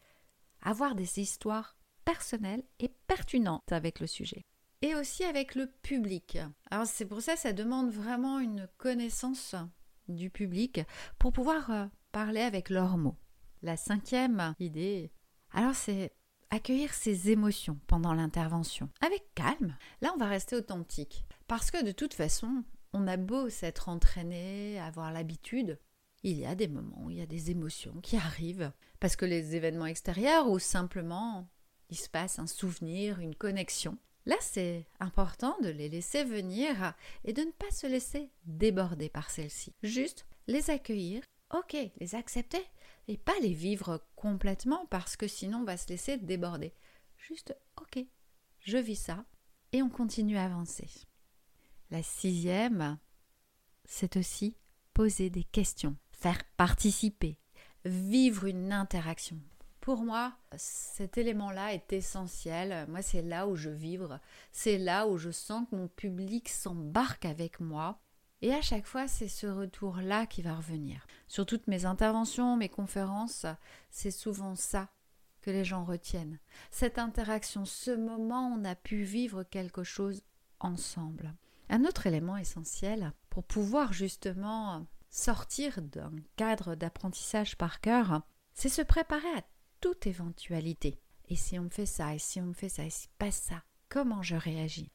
avoir 0.62 0.96
des 0.96 1.20
histoires 1.20 1.76
personnelles 2.06 2.64
et 2.80 2.90
pertinentes 3.08 3.72
avec 3.72 4.00
le 4.00 4.08
sujet. 4.08 4.46
Et 4.82 4.96
aussi 4.96 5.24
avec 5.24 5.54
le 5.54 5.68
public. 5.68 6.40
Alors 6.72 6.88
c'est 6.88 7.06
pour 7.06 7.22
ça 7.22 7.36
que 7.36 7.40
ça 7.40 7.54
demande 7.54 7.92
vraiment 7.92 8.40
une 8.40 8.68
connaissance 8.78 9.56
du 10.16 10.30
public 10.30 10.82
pour 11.20 11.34
pouvoir 11.34 11.72
euh, 11.72 11.86
parler 12.12 12.42
avec 12.42 12.70
leurs 12.70 12.98
mots. 12.98 13.18
La 13.62 13.78
cinquième 13.78 14.56
idée, 14.60 15.12
alors 15.52 15.76
c'est 15.76 16.14
accueillir 16.50 16.94
ses 16.94 17.30
émotions 17.30 17.80
pendant 17.88 18.14
l'intervention, 18.14 18.90
avec 19.02 19.34
calme. 19.36 19.78
Là, 20.02 20.12
on 20.14 20.18
va 20.18 20.28
rester 20.28 20.56
authentique. 20.56 21.26
Parce 21.48 21.72
que 21.72 21.84
de 21.84 21.92
toute 21.92 22.14
façon, 22.14 22.64
on 22.94 23.08
a 23.08 23.18
beau 23.18 23.50
s'être 23.50 23.90
entraîné, 23.90 24.80
avoir 24.80 25.12
l'habitude, 25.12 25.80
il 26.24 26.38
y 26.38 26.46
a 26.46 26.56
des 26.56 26.68
moments 26.68 27.04
où 27.04 27.10
il 27.10 27.18
y 27.18 27.22
a 27.22 27.26
des 27.28 27.52
émotions 27.52 27.96
qui 28.02 28.16
arrivent. 28.18 28.72
Parce 29.00 29.16
que 29.16 29.26
les 29.26 29.56
événements 29.56 29.86
extérieurs 29.86 30.50
ou 30.50 30.60
simplement 30.60 31.48
il 31.90 31.98
se 31.98 32.10
passe 32.10 32.40
un 32.40 32.48
souvenir, 32.48 33.20
une 33.20 33.36
connexion. 33.36 33.98
Là, 34.26 34.36
c'est 34.40 34.86
important 35.00 35.58
de 35.62 35.70
les 35.70 35.90
laisser 35.90 36.24
venir 36.24 36.94
et 37.24 37.34
de 37.34 37.42
ne 37.42 37.52
pas 37.52 37.72
se 37.72 37.88
laisser 37.88 38.30
déborder 38.46 39.10
par 39.10 39.30
celles-ci. 39.32 39.74
Juste 39.82 40.26
les 40.48 40.70
accueillir, 40.70 41.24
ok, 41.54 41.76
les 41.98 42.16
accepter 42.16 42.64
et 43.08 43.18
pas 43.18 43.38
les 43.42 43.54
vivre 43.54 44.06
complètement 44.16 44.86
parce 44.88 45.16
que 45.16 45.28
sinon 45.28 45.60
on 45.60 45.64
va 45.64 45.78
se 45.78 45.90
laisser 45.90 46.18
déborder. 46.18 46.74
Juste, 47.18 47.56
ok, 47.78 48.06
je 48.60 48.78
vis 48.78 48.96
ça 48.96 49.26
et 49.72 49.82
on 49.82 49.90
continue 49.90 50.38
à 50.38 50.46
avancer. 50.46 50.88
La 51.90 52.04
sixième, 52.04 53.00
c'est 53.86 54.18
aussi 54.18 54.56
poser 54.94 55.30
des 55.30 55.44
questions, 55.44 55.98
faire 56.12 56.44
participer, 56.58 57.38
vivre 57.86 58.46
une 58.46 58.72
interaction. 58.72 59.40
Pour 59.82 60.04
moi, 60.04 60.34
cet 60.56 61.18
élément-là 61.18 61.74
est 61.74 61.92
essentiel. 61.92 62.88
Moi, 62.88 63.02
c'est 63.02 63.24
là 63.24 63.48
où 63.48 63.56
je 63.56 63.72
vibre. 63.72 64.20
C'est 64.52 64.78
là 64.78 65.08
où 65.08 65.18
je 65.18 65.32
sens 65.32 65.68
que 65.70 65.76
mon 65.76 65.88
public 65.88 66.50
s'embarque 66.50 67.26
avec 67.26 67.60
moi. 67.60 68.00
Et 68.44 68.54
à 68.54 68.62
chaque 68.62 68.86
fois, 68.86 69.08
c'est 69.08 69.28
ce 69.28 69.48
retour-là 69.48 70.28
qui 70.28 70.44
va 70.44 70.56
revenir. 70.56 71.08
Sur 71.28 71.48
toutes 71.48 71.68
mes 71.68 71.86
interventions, 71.86 72.58
mes 72.58 72.70
conférences, 72.70 73.48
c'est 73.90 74.12
souvent 74.12 74.56
ça 74.56 74.88
que 75.42 75.50
les 75.50 75.66
gens 75.66 75.84
retiennent. 75.84 76.38
Cette 76.70 77.00
interaction, 77.00 77.66
ce 77.66 77.90
moment 77.90 78.50
où 78.50 78.60
on 78.60 78.66
a 78.66 78.76
pu 78.76 79.02
vivre 79.02 79.42
quelque 79.42 79.84
chose 79.84 80.22
ensemble. 80.60 81.34
Un 81.70 81.86
autre 81.86 82.06
élément 82.06 82.38
essentiel 82.38 83.14
pour 83.32 83.44
pouvoir 83.44 83.94
justement 83.94 84.86
sortir 85.10 85.82
d'un 85.82 86.12
cadre 86.36 86.76
d'apprentissage 86.76 87.58
par 87.58 87.82
cœur, 87.82 88.22
c'est 88.54 88.70
se 88.70 88.82
préparer 88.82 89.30
à 89.38 89.42
toute 89.82 90.08
éventualité. 90.08 91.00
Et 91.28 91.36
si 91.36 91.60
on 91.60 91.64
me 91.64 91.70
fait 91.70 91.86
ça, 91.86 92.14
et 92.14 92.20
si 92.20 92.40
on 92.40 92.46
me 92.46 92.54
fait 92.54 92.70
ça, 92.70 92.84
et 92.84 92.90
si 92.90 93.08
pas 93.18 93.32
ça, 93.32 93.64
comment 93.90 94.22
je 94.22 94.36
réagis? 94.36 94.92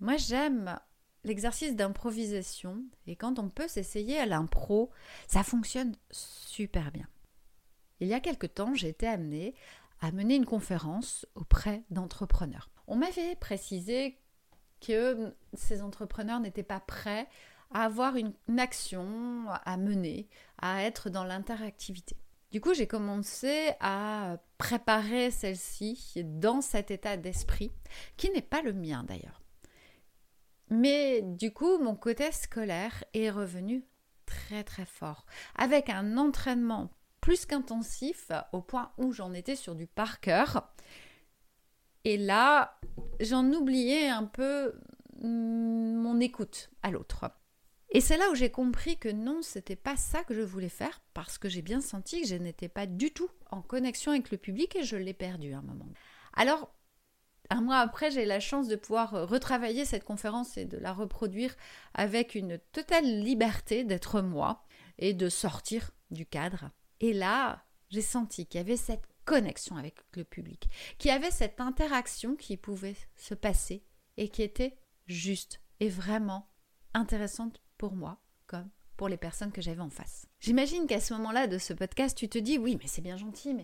Moi, 0.00 0.16
j'aime 0.16 0.78
l'exercice 1.24 1.74
d'improvisation, 1.74 2.84
et 3.06 3.16
quand 3.16 3.38
on 3.38 3.48
peut 3.48 3.68
s'essayer 3.68 4.18
à 4.18 4.26
l'impro, 4.26 4.90
ça 5.26 5.42
fonctionne 5.42 5.96
super 6.10 6.92
bien. 6.92 7.08
Il 8.00 8.08
y 8.08 8.14
a 8.14 8.20
quelque 8.20 8.46
temps, 8.46 8.74
j'ai 8.74 8.88
été 8.88 9.06
amenée 9.06 9.54
à 10.00 10.12
mener 10.12 10.36
une 10.36 10.46
conférence 10.46 11.26
auprès 11.34 11.82
d'entrepreneurs. 11.90 12.70
On 12.86 12.96
m'avait 12.96 13.34
précisé 13.36 14.18
que 14.80 15.34
ces 15.54 15.82
entrepreneurs 15.82 16.40
n'étaient 16.40 16.62
pas 16.62 16.80
prêts 16.80 17.28
à 17.72 17.84
avoir 17.84 18.16
une, 18.16 18.34
action 18.58 19.46
à 19.48 19.76
mener, 19.76 20.28
à 20.58 20.82
être 20.82 21.10
dans 21.10 21.24
l'interactivité. 21.24 22.16
Du 22.50 22.60
coup, 22.60 22.74
j'ai 22.74 22.86
commencé 22.86 23.72
à 23.80 24.38
préparer 24.58 25.30
celle-ci 25.30 26.22
dans 26.24 26.60
cet 26.60 26.90
état 26.90 27.16
d'esprit, 27.16 27.72
qui 28.16 28.30
n'est 28.30 28.40
pas 28.40 28.62
le 28.62 28.72
mien 28.72 29.04
d'ailleurs. 29.06 29.42
Mais 30.70 31.22
du 31.22 31.52
coup, 31.52 31.78
mon 31.78 31.94
côté 31.94 32.32
scolaire 32.32 33.04
est 33.14 33.30
revenu 33.30 33.84
très 34.26 34.64
très 34.64 34.86
fort, 34.86 35.26
avec 35.54 35.88
un 35.88 36.16
entraînement 36.16 36.90
plus 37.20 37.46
qu'intensif 37.46 38.30
au 38.52 38.60
point 38.60 38.92
où 38.98 39.12
j'en 39.12 39.32
étais 39.32 39.56
sur 39.56 39.74
du 39.74 39.86
par 39.86 40.20
cœur. 40.20 40.72
Et 42.04 42.16
là, 42.16 42.78
j'en 43.20 43.52
oubliais 43.52 44.08
un 44.08 44.24
peu 44.24 44.78
mon 45.20 46.20
écoute 46.20 46.70
à 46.82 46.90
l'autre. 46.90 47.24
Et 47.96 48.02
c'est 48.02 48.18
là 48.18 48.30
où 48.30 48.34
j'ai 48.34 48.50
compris 48.50 48.98
que 48.98 49.08
non, 49.08 49.40
c'était 49.40 49.74
pas 49.74 49.96
ça 49.96 50.22
que 50.22 50.34
je 50.34 50.42
voulais 50.42 50.68
faire 50.68 51.00
parce 51.14 51.38
que 51.38 51.48
j'ai 51.48 51.62
bien 51.62 51.80
senti 51.80 52.20
que 52.20 52.28
je 52.28 52.34
n'étais 52.34 52.68
pas 52.68 52.84
du 52.84 53.10
tout 53.10 53.30
en 53.50 53.62
connexion 53.62 54.12
avec 54.12 54.30
le 54.30 54.36
public 54.36 54.76
et 54.76 54.82
je 54.82 54.96
l'ai 54.96 55.14
perdu 55.14 55.54
à 55.54 55.60
un 55.60 55.62
moment. 55.62 55.88
Alors, 56.34 56.70
un 57.48 57.62
mois 57.62 57.78
après, 57.78 58.10
j'ai 58.10 58.26
la 58.26 58.38
chance 58.38 58.68
de 58.68 58.76
pouvoir 58.76 59.26
retravailler 59.26 59.86
cette 59.86 60.04
conférence 60.04 60.58
et 60.58 60.66
de 60.66 60.76
la 60.76 60.92
reproduire 60.92 61.56
avec 61.94 62.34
une 62.34 62.58
totale 62.70 63.06
liberté 63.06 63.82
d'être 63.82 64.20
moi 64.20 64.62
et 64.98 65.14
de 65.14 65.30
sortir 65.30 65.90
du 66.10 66.26
cadre. 66.26 66.70
Et 67.00 67.14
là, 67.14 67.64
j'ai 67.88 68.02
senti 68.02 68.44
qu'il 68.44 68.58
y 68.58 68.60
avait 68.60 68.76
cette 68.76 69.08
connexion 69.24 69.74
avec 69.78 70.00
le 70.16 70.24
public, 70.24 70.68
qu'il 70.98 71.10
y 71.10 71.14
avait 71.14 71.30
cette 71.30 71.62
interaction 71.62 72.36
qui 72.36 72.58
pouvait 72.58 72.96
se 73.14 73.32
passer 73.32 73.86
et 74.18 74.28
qui 74.28 74.42
était 74.42 74.76
juste 75.06 75.62
et 75.80 75.88
vraiment 75.88 76.50
intéressante 76.92 77.62
pour 77.78 77.94
moi 77.94 78.18
comme 78.46 78.68
pour 78.96 79.08
les 79.08 79.16
personnes 79.16 79.52
que 79.52 79.60
j'avais 79.60 79.80
en 79.80 79.90
face. 79.90 80.26
J'imagine 80.40 80.86
qu'à 80.86 81.00
ce 81.00 81.12
moment-là 81.14 81.46
de 81.46 81.58
ce 81.58 81.72
podcast, 81.72 82.16
tu 82.16 82.28
te 82.28 82.38
dis 82.38 82.58
oui, 82.58 82.78
mais 82.80 82.88
c'est 82.88 83.02
bien 83.02 83.16
gentil, 83.16 83.54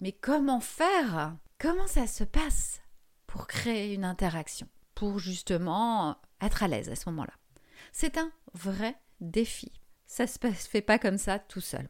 mais, 0.00 0.12
comment 0.12 0.60
faire? 0.60 1.36
Comment 1.58 1.86
ça 1.86 2.06
se 2.06 2.24
passe 2.24 2.80
pour 3.26 3.46
créer 3.46 3.94
une 3.94 4.04
interaction? 4.04 4.66
Pour 4.94 5.18
justement 5.18 6.16
être 6.40 6.62
à 6.62 6.68
l'aise 6.68 6.88
à 6.88 6.96
ce 6.96 7.08
moment-là. 7.10 7.32
C'est 7.92 8.18
un 8.18 8.32
vrai 8.54 8.96
défi. 9.20 9.80
Ça 10.06 10.26
se 10.26 10.38
fait 10.38 10.82
pas 10.82 10.98
comme 10.98 11.18
ça 11.18 11.38
tout 11.38 11.60
seul. 11.60 11.88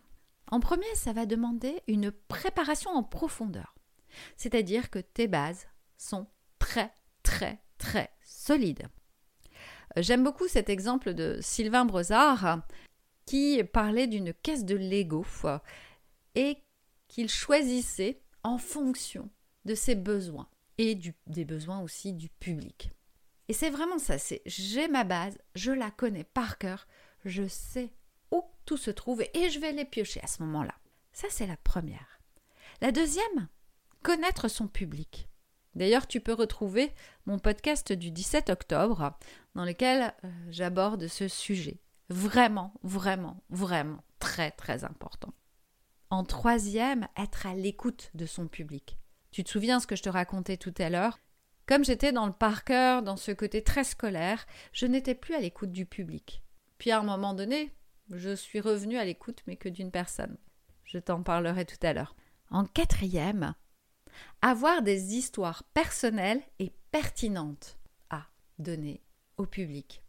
En 0.50 0.60
premier, 0.60 0.94
ça 0.94 1.12
va 1.12 1.26
demander 1.26 1.80
une 1.86 2.10
préparation 2.10 2.90
en 2.90 3.02
profondeur. 3.02 3.74
C'est-à-dire 4.36 4.90
que 4.90 4.98
tes 4.98 5.28
bases 5.28 5.68
sont 5.96 6.26
très, 6.58 6.92
très, 7.22 7.62
très 7.78 8.10
solides. 8.22 8.88
J'aime 9.96 10.24
beaucoup 10.24 10.48
cet 10.48 10.68
exemple 10.68 11.14
de 11.14 11.38
Sylvain 11.40 11.84
Brezard 11.84 12.60
qui 13.26 13.62
parlait 13.64 14.06
d'une 14.06 14.32
caisse 14.32 14.64
de 14.64 14.76
Lego 14.76 15.24
et 16.34 16.58
qu'il 17.08 17.28
choisissait 17.28 18.20
en 18.42 18.58
fonction 18.58 19.28
de 19.64 19.74
ses 19.74 19.94
besoins 19.94 20.48
et 20.78 20.98
des 21.26 21.44
besoins 21.44 21.80
aussi 21.80 22.12
du 22.12 22.28
public. 22.28 22.90
Et 23.48 23.52
c'est 23.52 23.70
vraiment 23.70 23.98
ça, 23.98 24.18
c'est 24.18 24.42
j'ai 24.46 24.88
ma 24.88 25.04
base, 25.04 25.36
je 25.54 25.72
la 25.72 25.90
connais 25.90 26.24
par 26.24 26.58
cœur, 26.58 26.86
je 27.24 27.46
sais 27.48 27.92
où 28.30 28.42
tout 28.64 28.76
se 28.76 28.90
trouve 28.90 29.22
et 29.22 29.50
je 29.50 29.58
vais 29.58 29.72
les 29.72 29.84
piocher 29.84 30.20
à 30.22 30.28
ce 30.28 30.42
moment-là. 30.44 30.74
Ça, 31.12 31.26
c'est 31.30 31.46
la 31.46 31.56
première. 31.56 32.20
La 32.80 32.92
deuxième, 32.92 33.48
connaître 34.02 34.48
son 34.48 34.68
public. 34.68 35.29
D'ailleurs, 35.74 36.06
tu 36.06 36.20
peux 36.20 36.32
retrouver 36.32 36.92
mon 37.26 37.38
podcast 37.38 37.92
du 37.92 38.10
17 38.10 38.50
octobre 38.50 39.16
dans 39.54 39.64
lequel 39.64 40.14
euh, 40.24 40.28
j'aborde 40.50 41.06
ce 41.06 41.28
sujet. 41.28 41.80
Vraiment, 42.08 42.74
vraiment, 42.82 43.42
vraiment 43.50 44.02
très, 44.18 44.50
très 44.50 44.84
important. 44.84 45.32
En 46.10 46.24
troisième, 46.24 47.06
être 47.16 47.46
à 47.46 47.54
l'écoute 47.54 48.10
de 48.14 48.26
son 48.26 48.48
public. 48.48 48.98
Tu 49.30 49.44
te 49.44 49.50
souviens 49.50 49.78
ce 49.78 49.86
que 49.86 49.94
je 49.94 50.02
te 50.02 50.08
racontais 50.08 50.56
tout 50.56 50.74
à 50.78 50.90
l'heure? 50.90 51.18
Comme 51.66 51.84
j'étais 51.84 52.10
dans 52.10 52.26
le 52.26 52.32
par 52.32 52.64
cœur, 52.64 53.02
dans 53.02 53.16
ce 53.16 53.30
côté 53.30 53.62
très 53.62 53.84
scolaire, 53.84 54.44
je 54.72 54.86
n'étais 54.86 55.14
plus 55.14 55.34
à 55.34 55.40
l'écoute 55.40 55.70
du 55.70 55.86
public. 55.86 56.42
Puis 56.78 56.90
à 56.90 56.98
un 56.98 57.04
moment 57.04 57.32
donné, 57.32 57.72
je 58.10 58.34
suis 58.34 58.60
revenue 58.60 58.96
à 58.96 59.04
l'écoute, 59.04 59.42
mais 59.46 59.54
que 59.54 59.68
d'une 59.68 59.92
personne. 59.92 60.36
Je 60.82 60.98
t'en 60.98 61.22
parlerai 61.22 61.64
tout 61.64 61.78
à 61.82 61.92
l'heure. 61.92 62.16
En 62.50 62.64
quatrième, 62.64 63.54
avoir 64.42 64.82
des 64.82 65.14
histoires 65.14 65.64
personnelles 65.74 66.42
et 66.58 66.72
pertinentes 66.90 67.78
à 68.10 68.26
donner 68.58 69.02
au 69.36 69.46
public. 69.46 70.02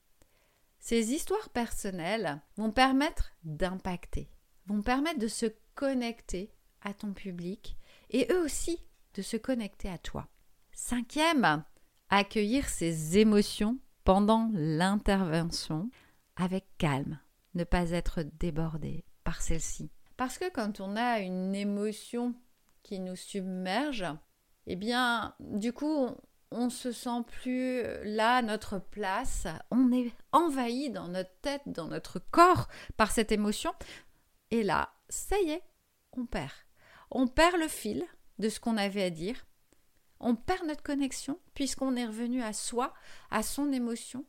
Ces 0.79 1.13
histoires 1.13 1.49
personnelles 1.49 2.41
vont 2.57 2.71
permettre 2.71 3.31
d'impacter, 3.43 4.29
vont 4.65 4.81
permettre 4.81 5.19
de 5.19 5.27
se 5.27 5.45
connecter 5.75 6.51
à 6.81 6.93
ton 6.93 7.13
public 7.13 7.77
et 8.09 8.27
eux 8.31 8.43
aussi 8.43 8.79
de 9.13 9.21
se 9.21 9.37
connecter 9.37 9.89
à 9.89 9.97
toi. 9.97 10.27
Cinquième, 10.71 11.63
accueillir 12.09 12.67
ses 12.67 13.17
émotions 13.17 13.77
pendant 14.03 14.49
l'intervention 14.53 15.89
avec 16.35 16.65
calme, 16.77 17.19
ne 17.53 17.63
pas 17.63 17.91
être 17.91 18.23
débordé 18.39 19.05
par 19.23 19.41
celle-ci. 19.41 19.91
Parce 20.17 20.37
que 20.37 20.49
quand 20.51 20.79
on 20.79 20.95
a 20.95 21.19
une 21.19 21.55
émotion 21.55 22.35
qui 22.83 22.99
nous 22.99 23.15
submerge, 23.15 24.05
eh 24.67 24.75
bien, 24.75 25.35
du 25.39 25.73
coup, 25.73 26.07
on, 26.51 26.69
se 26.69 26.91
sent 26.91 27.23
plus 27.27 27.83
là 28.03 28.41
notre 28.41 28.79
place, 28.79 29.47
on 29.71 29.91
est 29.91 30.11
envahi 30.31 30.89
dans 30.89 31.07
notre 31.07 31.33
tête, 31.41 31.63
dans 31.65 31.87
notre 31.87 32.19
corps 32.19 32.67
par 32.97 33.11
cette 33.11 33.31
émotion, 33.31 33.73
et 34.51 34.63
là, 34.63 34.93
ça 35.09 35.39
y 35.39 35.51
est, 35.51 35.63
on 36.11 36.25
perd. 36.25 36.51
On 37.09 37.27
perd 37.27 37.57
le 37.57 37.67
fil 37.67 38.05
de 38.39 38.49
ce 38.49 38.59
qu'on 38.59 38.77
avait 38.77 39.03
à 39.03 39.09
dire, 39.09 39.45
on 40.19 40.35
perd 40.35 40.65
notre 40.67 40.83
connexion 40.83 41.39
puisqu'on 41.53 41.95
est 41.95 42.05
revenu 42.05 42.41
à 42.41 42.53
soi, 42.53 42.93
à 43.31 43.43
son 43.43 43.71
émotion. 43.71 44.25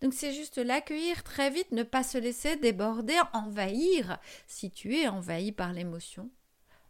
Donc 0.00 0.14
c'est 0.14 0.32
juste 0.32 0.58
l'accueillir 0.58 1.22
très 1.22 1.50
vite, 1.50 1.70
ne 1.72 1.82
pas 1.82 2.02
se 2.02 2.18
laisser 2.18 2.56
déborder, 2.56 3.18
envahir 3.32 4.18
si 4.46 4.70
tu 4.70 4.96
es 4.96 5.08
envahi 5.08 5.52
par 5.52 5.72
l'émotion. 5.72 6.30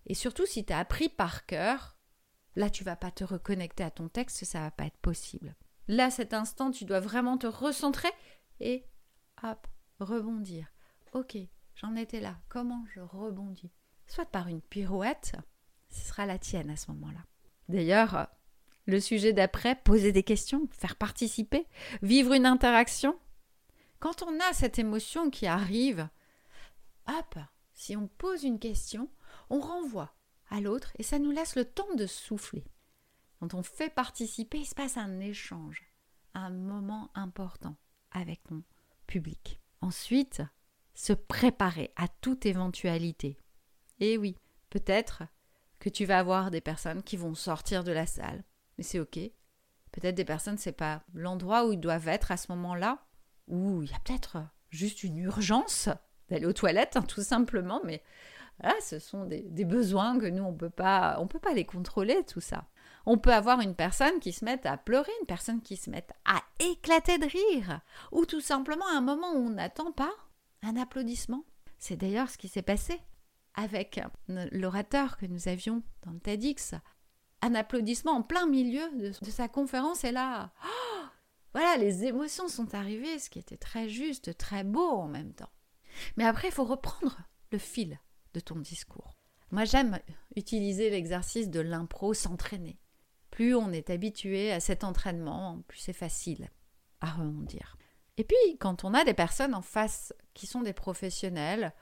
Et 0.07 0.15
surtout, 0.15 0.47
si 0.47 0.65
tu 0.65 0.73
as 0.73 0.79
appris 0.79 1.09
par 1.09 1.47
cœur 1.47 1.95
Là, 2.57 2.71
tu 2.71 2.85
vas 2.85 2.97
pas 2.97 3.11
te 3.11 3.25
reconnecter 3.25 3.83
à 3.83 3.91
ton 3.91 4.09
texte, 4.09 4.45
ça 4.45 4.61
va 4.61 4.71
pas 4.71 4.85
être 4.85 4.99
possible. 4.99 5.57
Là, 5.89 6.11
cet 6.11 6.35
instant, 6.35 6.71
tu 6.71 6.85
dois 6.85 7.01
vraiment 7.01 7.37
te 7.37 7.47
recentrer 7.47 8.11
et 8.61 8.85
hop, 9.43 9.67
rebondir. 9.99 10.69
Ok, 11.13 11.37
j'en 11.75 11.97
étais 11.97 12.21
là. 12.21 12.37
Comment 12.49 12.85
je 12.95 13.01
rebondis? 13.01 13.73
Soit 14.07 14.27
par 14.27 14.49
une 14.49 14.63
pirouette, 14.63 15.33
ce 15.91 16.07
sera 16.09 16.27
la 16.27 16.39
tienne 16.39 16.71
à 16.71 16.77
ce 16.77 16.91
moment-là. 16.93 17.25
D'ailleurs, 17.69 18.29
le 18.87 19.01
sujet 19.01 19.33
d'après, 19.33 19.75
poser 19.75 20.13
des 20.13 20.23
questions, 20.23 20.69
faire 20.71 20.97
participer, 20.97 21.67
vivre 22.03 22.35
une 22.35 22.47
interaction. 22.47 23.19
Quand 23.99 24.23
on 24.23 24.39
a 24.41 24.53
cette 24.53 24.79
émotion 24.79 25.31
qui 25.31 25.47
arrive, 25.47 26.09
hop, 27.09 27.39
si 27.73 27.97
on 27.97 28.07
pose 28.07 28.45
une 28.45 28.59
question, 28.61 29.09
on 29.55 29.61
renvoie 29.61 30.13
à 30.51 30.61
l'autre 30.61 30.93
et 30.99 31.03
ça 31.05 31.19
nous 31.19 31.31
laisse 31.31 31.55
le 31.55 31.65
temps 31.65 31.95
de 31.95 32.07
souffler. 32.07 32.65
Quand 33.39 33.55
on 33.55 33.63
fait 33.63 33.93
participer, 33.93 34.59
il 34.59 34.67
se 34.67 34.75
passe 34.75 34.97
un 34.97 35.21
échange, 35.21 35.85
un 36.35 36.51
moment 36.51 37.11
important 37.15 37.77
avec 38.11 38.43
ton 38.45 38.65
public. 39.07 39.61
Ensuite, 39.81 40.43
se 40.95 41.13
préparer 41.13 41.93
à 41.95 42.09
toute 42.09 42.47
éventualité. 42.47 43.39
Et 44.01 44.19
oui, 44.19 44.37
peut-être 44.71 45.23
que 45.79 45.89
tu 45.89 46.05
vas 46.05 46.19
avoir 46.19 46.51
des 46.51 46.61
personnes 46.61 47.03
qui 47.03 47.17
vont 47.17 47.35
sortir 47.35 47.85
de 47.85 47.93
la 47.93 48.07
salle, 48.07 48.43
mais 48.77 48.85
c'est 48.85 49.01
ok. 49.01 49.19
Peut-être 49.93 50.17
des 50.17 50.25
personnes, 50.25 50.59
c'est 50.59 50.73
pas 50.73 51.05
l'endroit 51.15 51.67
où 51.67 51.73
ils 51.73 51.81
doivent 51.81 52.09
être 52.09 52.33
à 52.33 52.37
ce 52.37 52.51
moment-là, 52.51 53.07
ou 53.47 53.83
il 53.83 53.91
y 53.91 53.95
a 53.95 54.01
peut-être 54.01 54.39
juste 54.71 55.05
une 55.05 55.19
urgence 55.19 55.89
d'aller 56.29 56.47
aux 56.47 56.53
toilettes, 56.53 56.97
hein, 56.97 57.03
tout 57.03 57.23
simplement, 57.23 57.81
mais 57.85 58.03
ah, 58.63 58.75
ce 58.81 58.99
sont 58.99 59.25
des, 59.25 59.65
besoins 59.65 60.19
que 60.19 60.27
nous, 60.27 60.43
on 60.43 60.55
peut 60.55 60.71
pas, 60.71 61.17
on 61.21 61.27
peut 61.27 61.39
pas 61.39 61.55
les 61.55 61.65
contrôler, 61.65 62.25
tout 62.25 62.41
ça. 62.41 62.67
On 63.07 63.19
peut 63.19 63.33
avoir 63.33 63.61
une 63.61 63.75
personne 63.75 64.21
qui 64.21 64.33
se 64.33 64.45
mette 64.45 64.65
à 64.65 64.77
pleurer, 64.77 65.11
une 65.21 65.27
personne 65.27 65.61
qui 65.61 65.77
se 65.77 65.91
mette 65.91 66.13
à 66.25 66.43
éclater 66.61 67.19
de 67.19 67.27
rire, 67.27 67.81
ou 68.13 68.25
tout 68.25 68.41
simplement 68.41 68.89
un 68.89 69.01
moment 69.01 69.33
où 69.33 69.47
on 69.47 69.51
n'attend 69.51 69.93
pas 69.93 70.13
un 70.63 70.77
applaudissement. 70.77 71.45
C'est 71.79 71.97
d'ailleurs 71.97 72.31
ce 72.31 72.39
qui 72.39 72.49
s'est 72.49 72.63
passé 72.63 73.01
avec 73.55 74.01
l'orateur 74.27 75.17
que 75.19 75.27
nous 75.27 75.49
avions 75.49 75.83
dans 76.03 76.13
le 76.13 76.21
TEDx. 76.21 76.75
Un 77.43 77.55
applaudissement 77.55 78.13
en 78.13 78.23
plein 78.23 78.47
milieu 78.47 78.89
de, 78.97 79.13
sa 79.31 79.49
conférence, 79.49 80.05
et 80.05 80.13
là, 80.13 80.53
oh, 80.65 81.03
voilà, 81.53 81.77
les 81.77 82.05
émotions 82.05 82.49
sont 82.49 82.75
arrivées, 82.75 83.19
ce 83.19 83.29
qui 83.29 83.39
était 83.39 83.59
très 83.59 83.89
juste, 83.89 84.39
très 84.39 84.65
beau 84.65 84.89
en 84.89 85.09
même 85.09 85.35
temps. 85.35 85.53
Mais 86.17 86.25
après, 86.25 86.49
il 86.49 86.55
faut 86.55 86.65
reprendre 86.65 87.19
le 87.53 87.59
fil 87.59 87.99
de 88.35 88.41
ton 88.41 88.57
discours. 88.57 89.17
Moi, 89.51 89.65
j'aime 89.65 89.99
utiliser 90.37 90.91
l'exercice 90.91 91.49
de 91.49 91.61
l'impro, 91.61 92.13
s'entraîner. 92.13 92.79
Plus 93.31 93.55
on 93.55 93.73
est 93.73 93.91
habitué 93.91 94.53
à 94.53 94.61
cet 94.61 94.85
entraînement, 94.85 95.63
plus 95.69 95.79
c'est 95.79 95.93
facile 95.93 96.51
à 97.01 97.11
rebondir. 97.11 97.77
Et 98.17 98.25
puis, 98.25 98.59
quand 98.59 98.85
on 98.85 98.95
a 98.95 99.05
des 99.05 99.15
personnes 99.15 99.55
en 99.55 99.63
face 99.63 100.13
qui 100.35 100.47
sont 100.47 100.63
des 100.63 100.73
professionnels, 100.73 101.73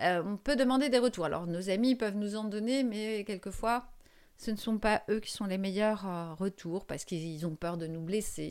euh, 0.00 0.22
on 0.24 0.36
peut 0.36 0.56
demander 0.56 0.88
des 0.88 0.98
retours. 0.98 1.24
Alors, 1.24 1.46
nos 1.46 1.70
amis 1.70 1.94
peuvent 1.94 2.16
nous 2.16 2.36
en 2.36 2.44
donner, 2.44 2.84
mais 2.84 3.24
quelquefois, 3.24 3.90
ce 4.36 4.50
ne 4.50 4.56
sont 4.56 4.78
pas 4.78 5.02
eux 5.10 5.20
qui 5.20 5.32
sont 5.32 5.46
les 5.46 5.58
meilleurs 5.58 6.06
euh, 6.06 6.34
retours 6.34 6.86
parce 6.86 7.04
qu'ils 7.04 7.46
ont 7.46 7.56
peur 7.56 7.76
de 7.76 7.86
nous 7.86 8.00
blesser. 8.00 8.50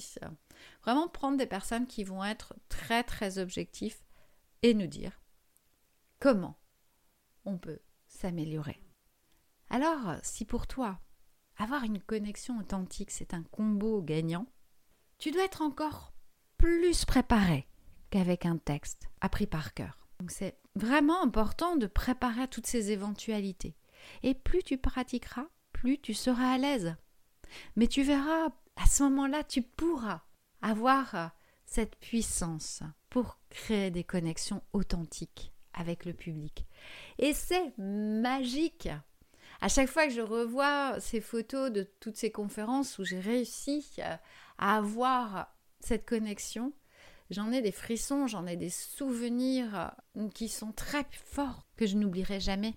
Vraiment 0.84 1.08
prendre 1.08 1.38
des 1.38 1.46
personnes 1.46 1.88
qui 1.88 2.04
vont 2.04 2.24
être 2.24 2.54
très, 2.70 3.04
très 3.04 3.38
objectifs 3.38 4.04
et 4.64 4.74
nous 4.74 4.88
dire 4.88 5.22
comment 6.20 6.58
on 7.48 7.58
peut 7.58 7.80
s'améliorer. 8.08 8.82
Alors, 9.70 10.16
si 10.24 10.46
pour 10.46 10.68
toi, 10.68 11.00
avoir 11.58 11.84
une 11.84 12.00
connexion 12.00 12.58
authentique, 12.60 13.12
c'est 13.12 13.34
un 13.34 13.44
combo 13.44 14.02
gagnant, 14.02 14.46
tu 15.18 15.32
dois 15.32 15.46
être 15.46 15.62
encore 15.62 16.14
plus 16.58 17.06
préparé 17.06 17.68
qu'avec 18.10 18.46
un 18.46 18.58
texte 18.58 19.10
appris 19.22 19.48
par 19.48 19.74
cœur. 19.74 20.08
Donc 20.20 20.32
c'est 20.32 20.58
vraiment 20.76 21.22
important 21.22 21.76
de 21.76 21.88
préparer 21.88 22.48
toutes 22.48 22.68
ces 22.68 22.92
éventualités. 22.92 23.76
Et 24.24 24.34
plus 24.34 24.64
tu 24.64 24.78
pratiqueras, 24.78 25.48
plus 25.74 26.00
tu 26.00 26.14
seras 26.14 26.54
à 26.54 26.58
l'aise. 26.58 26.96
Mais 27.76 27.88
tu 27.88 28.04
verras, 28.04 28.50
à 28.76 28.86
ce 28.86 29.04
moment-là, 29.04 29.44
tu 29.44 29.62
pourras 29.62 30.22
avoir 30.62 31.32
cette 31.66 31.98
puissance 31.98 32.84
pour 33.10 33.40
créer 33.50 33.92
des 33.92 34.04
connexions 34.04 34.64
authentiques 34.74 35.54
avec 35.78 36.06
le 36.06 36.14
public. 36.14 36.66
Et 37.20 37.34
c'est 37.34 37.78
magique. 37.78 38.90
À 39.62 39.70
chaque 39.70 39.90
fois 39.90 40.08
que 40.08 40.14
je 40.14 40.22
revois 40.22 41.00
ces 41.00 41.22
photos 41.22 41.72
de 41.72 41.84
toutes 42.00 42.18
ces 42.18 42.32
conférences 42.32 43.00
où 43.00 43.06
j'ai 43.06 43.20
réussi 43.20 43.86
à 44.58 44.78
avoir 44.78 45.56
cette 45.80 46.06
connexion, 46.06 46.74
j'en 47.30 47.52
ai 47.52 47.62
des 47.62 47.72
frissons, 47.72 48.28
j'en 48.28 48.46
ai 48.46 48.56
des 48.56 48.70
souvenirs 48.70 49.96
qui 50.34 50.50
sont 50.50 50.72
très 50.72 51.06
forts 51.12 51.66
que 51.76 51.88
je 51.88 51.98
n'oublierai 51.98 52.40
jamais. 52.40 52.76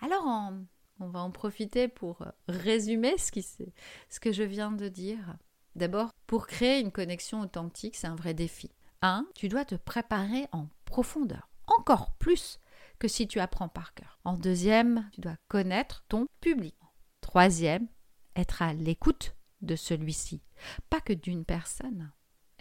Alors 0.00 0.24
on, 0.26 1.08
va 1.08 1.20
en 1.20 1.30
profiter 1.30 1.88
pour 1.88 2.24
résumer 2.48 3.18
ce, 3.18 3.32
qui, 3.32 3.42
ce 3.42 4.20
que 4.20 4.32
je 4.32 4.42
viens 4.44 4.70
de 4.70 4.88
dire. 4.88 5.36
D'abord, 5.74 6.12
pour 6.26 6.46
créer 6.46 6.80
une 6.80 6.92
connexion 6.92 7.40
authentique, 7.40 7.96
c'est 7.96 8.06
un 8.06 8.14
vrai 8.14 8.34
défi. 8.34 8.70
1. 9.00 9.26
Tu 9.34 9.48
dois 9.48 9.64
te 9.64 9.74
préparer 9.74 10.46
en 10.52 10.68
profondeur, 10.84 11.48
encore 11.66 12.12
plus 12.16 12.58
que 12.98 13.08
si 13.08 13.26
tu 13.26 13.40
apprends 13.40 13.68
par 13.68 13.94
cœur. 13.94 14.18
En 14.24 14.36
deuxième, 14.36 15.08
tu 15.12 15.20
dois 15.20 15.36
connaître 15.48 16.04
ton 16.08 16.26
public. 16.40 16.76
Troisième, 17.20 17.88
être 18.36 18.62
à 18.62 18.72
l'écoute 18.72 19.36
de 19.60 19.76
celui-ci, 19.76 20.42
pas 20.90 21.00
que 21.00 21.12
d'une 21.12 21.44
personne 21.44 22.12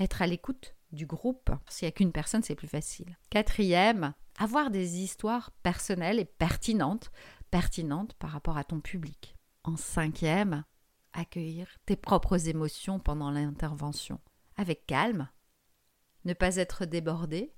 être 0.01 0.21
à 0.21 0.27
l'écoute 0.27 0.75
du 0.91 1.05
groupe. 1.05 1.51
S'il 1.69 1.85
n'y 1.85 1.89
a 1.89 1.91
qu'une 1.93 2.11
personne, 2.11 2.43
c'est 2.43 2.55
plus 2.55 2.67
facile. 2.67 3.17
Quatrième, 3.29 4.13
avoir 4.37 4.71
des 4.71 4.99
histoires 4.99 5.51
personnelles 5.63 6.19
et 6.19 6.25
pertinentes, 6.25 7.11
pertinentes 7.49 8.13
par 8.15 8.31
rapport 8.31 8.57
à 8.57 8.63
ton 8.63 8.81
public. 8.81 9.35
En 9.63 9.77
cinquième, 9.77 10.63
accueillir 11.13 11.67
tes 11.85 11.95
propres 11.95 12.47
émotions 12.47 12.99
pendant 12.99 13.31
l'intervention, 13.31 14.19
avec 14.57 14.85
calme, 14.85 15.29
ne 16.25 16.33
pas 16.33 16.55
être 16.57 16.85
débordé, 16.85 17.53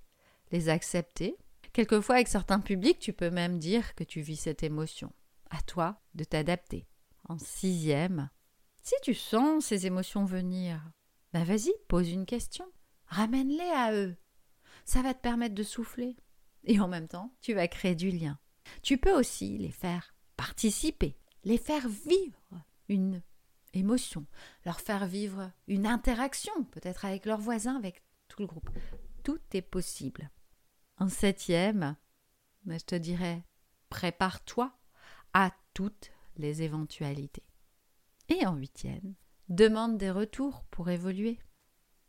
les 0.53 0.69
accepter. 0.69 1.35
Quelquefois, 1.73 2.15
avec 2.15 2.27
certains 2.29 2.61
publics, 2.61 2.99
tu 2.99 3.11
peux 3.11 3.31
même 3.31 3.59
dire 3.59 3.95
que 3.95 4.03
tu 4.03 4.21
vis 4.21 4.37
cette 4.37 4.63
émotion. 4.63 5.11
À 5.49 5.61
toi 5.63 5.99
de 6.13 6.23
t'adapter. 6.23 6.85
En 7.27 7.37
sixième, 7.37 8.29
si 8.83 8.95
tu 9.01 9.13
sens 9.13 9.65
ces 9.65 9.87
émotions 9.87 10.25
venir, 10.25 10.81
ben 11.33 11.43
vas-y, 11.43 11.73
pose 11.87 12.09
une 12.09 12.25
question. 12.25 12.65
Ramène-les 13.07 13.71
à 13.75 13.93
eux. 13.93 14.15
Ça 14.85 15.01
va 15.01 15.13
te 15.13 15.21
permettre 15.21 15.55
de 15.55 15.63
souffler. 15.63 16.15
Et 16.65 16.79
en 16.79 16.87
même 16.87 17.07
temps, 17.07 17.33
tu 17.41 17.53
vas 17.53 17.67
créer 17.67 17.95
du 17.95 18.11
lien. 18.11 18.37
Tu 18.81 18.97
peux 18.97 19.13
aussi 19.17 19.57
les 19.57 19.71
faire 19.71 20.15
participer, 20.37 21.17
les 21.43 21.57
faire 21.57 21.87
vivre 21.87 22.63
une 22.89 23.21
émotion, 23.73 24.25
leur 24.65 24.79
faire 24.79 25.07
vivre 25.07 25.51
une 25.67 25.87
interaction, 25.87 26.63
peut-être 26.65 27.05
avec 27.05 27.25
leurs 27.25 27.41
voisins, 27.41 27.75
avec 27.75 28.03
tout 28.27 28.41
le 28.41 28.47
groupe. 28.47 28.69
Tout 29.23 29.39
est 29.53 29.61
possible. 29.61 30.29
En 31.03 31.09
septième, 31.09 31.97
je 32.65 32.77
te 32.77 32.95
dirais, 32.95 33.43
prépare-toi 33.89 34.71
à 35.33 35.51
toutes 35.73 36.13
les 36.37 36.61
éventualités. 36.61 37.43
Et 38.29 38.47
en 38.47 38.55
huitième, 38.55 39.13
demande 39.49 39.97
des 39.97 40.11
retours 40.11 40.63
pour 40.71 40.89
évoluer. 40.89 41.39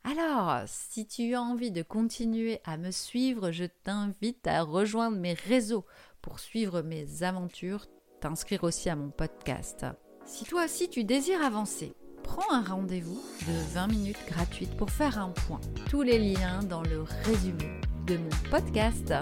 Alors, 0.04 0.62
si 0.66 1.08
tu 1.08 1.34
as 1.34 1.42
envie 1.42 1.72
de 1.72 1.82
continuer 1.82 2.60
à 2.62 2.76
me 2.76 2.92
suivre, 2.92 3.50
je 3.50 3.64
t'invite 3.64 4.46
à 4.46 4.62
rejoindre 4.62 5.16
mes 5.16 5.34
réseaux 5.34 5.86
pour 6.22 6.38
suivre 6.38 6.82
mes 6.82 7.24
aventures, 7.24 7.88
t'inscrire 8.20 8.62
aussi 8.62 8.90
à 8.90 8.94
mon 8.94 9.10
podcast. 9.10 9.86
Si 10.24 10.44
toi 10.44 10.66
aussi 10.66 10.88
tu 10.88 11.02
désires 11.02 11.42
avancer, 11.42 11.96
prends 12.22 12.54
un 12.54 12.62
rendez-vous 12.62 13.20
de 13.40 13.72
20 13.72 13.88
minutes 13.88 14.24
gratuites 14.28 14.76
pour 14.76 14.90
faire 14.90 15.18
un 15.18 15.30
point. 15.30 15.60
Tous 15.90 16.02
les 16.02 16.20
liens 16.20 16.62
dans 16.62 16.82
le 16.82 17.02
résumé 17.02 17.80
de 18.06 18.16
mon 18.16 18.50
podcast. 18.50 19.14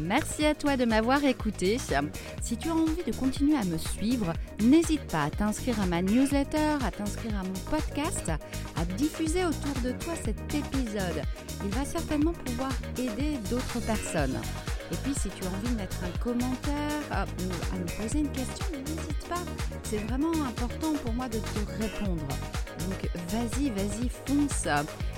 Merci 0.00 0.44
à 0.44 0.54
toi 0.54 0.76
de 0.76 0.84
m'avoir 0.84 1.24
écouté. 1.24 1.78
Si 2.40 2.56
tu 2.56 2.68
as 2.68 2.74
envie 2.74 3.04
de 3.06 3.14
continuer 3.14 3.56
à 3.56 3.64
me 3.64 3.78
suivre, 3.78 4.32
n'hésite 4.60 5.06
pas 5.06 5.24
à 5.24 5.30
t'inscrire 5.30 5.80
à 5.80 5.86
ma 5.86 6.02
newsletter, 6.02 6.76
à 6.84 6.90
t'inscrire 6.90 7.38
à 7.38 7.44
mon 7.44 7.76
podcast, 7.76 8.30
à 8.76 8.84
diffuser 8.96 9.44
autour 9.44 9.74
de 9.84 9.92
toi 9.92 10.14
cet 10.24 10.38
épisode. 10.54 11.22
Il 11.64 11.70
va 11.70 11.84
certainement 11.84 12.32
pouvoir 12.32 12.72
aider 12.98 13.38
d'autres 13.50 13.80
personnes. 13.86 14.38
Et 14.90 14.96
puis 14.96 15.14
si 15.14 15.30
tu 15.30 15.44
as 15.44 15.48
envie 15.48 15.72
de 15.72 15.80
mettre 15.80 15.96
un 16.04 16.18
commentaire 16.18 17.02
euh, 17.12 17.24
ou 17.24 17.74
à 17.74 17.78
me 17.78 18.02
poser 18.02 18.18
une 18.18 18.32
question, 18.32 18.66
n'hésite 18.72 19.28
pas. 19.28 19.42
C'est 19.84 20.04
vraiment 20.08 20.32
important 20.44 20.92
pour 21.02 21.14
moi 21.14 21.28
de 21.28 21.38
te 21.38 21.82
répondre. 21.82 22.26
Donc 22.88 23.10
vas-y, 23.28 23.70
vas-y, 23.70 24.08
fonce. 24.08 24.66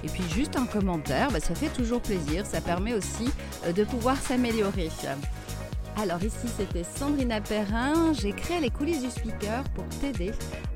Et 0.03 0.09
puis 0.09 0.25
juste 0.35 0.57
un 0.57 0.67
commentaire, 0.67 1.31
bah, 1.31 1.41
ça 1.41 1.55
fait 1.55 1.71
toujours 1.71 2.01
plaisir. 2.01 2.47
Ça 2.47 2.61
permet 2.61 2.95
aussi 2.95 3.31
euh, 3.67 3.73
de 3.73 3.85
pouvoir 3.85 4.17
s'améliorer. 4.17 4.91
Alors 5.97 6.23
ici 6.23 6.49
c'était 6.57 6.83
Sandrina 6.83 7.41
Perrin, 7.41 8.13
j'ai 8.13 8.33
créé 8.33 8.61
les 8.61 8.71
coulisses 8.71 9.03
du 9.03 9.11
speaker 9.11 9.63
pour 9.75 9.87
t'aider 10.01 10.33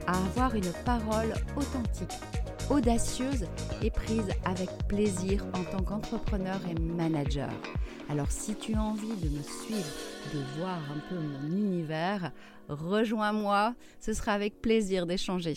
à 0.07 0.17
avoir 0.17 0.55
une 0.55 0.73
parole 0.85 1.35
authentique, 1.57 2.13
audacieuse 2.71 3.47
et 3.83 3.91
prise 3.91 4.29
avec 4.45 4.69
plaisir 4.87 5.45
en 5.55 5.65
tant 5.65 5.83
qu'entrepreneur 5.83 6.61
et 6.71 6.81
manager. 6.81 7.51
Alors 8.09 8.31
si 8.31 8.55
tu 8.55 8.75
as 8.75 8.83
envie 8.83 9.17
de 9.17 9.29
me 9.29 9.43
suivre, 9.43 9.93
de 10.33 10.41
voir 10.59 10.79
un 10.95 11.01
peu 11.09 11.17
mon 11.17 11.57
univers, 11.57 12.31
rejoins-moi, 12.69 13.75
ce 14.01 14.13
sera 14.13 14.33
avec 14.33 14.63
plaisir 14.63 15.05
d'échanger. 15.05 15.57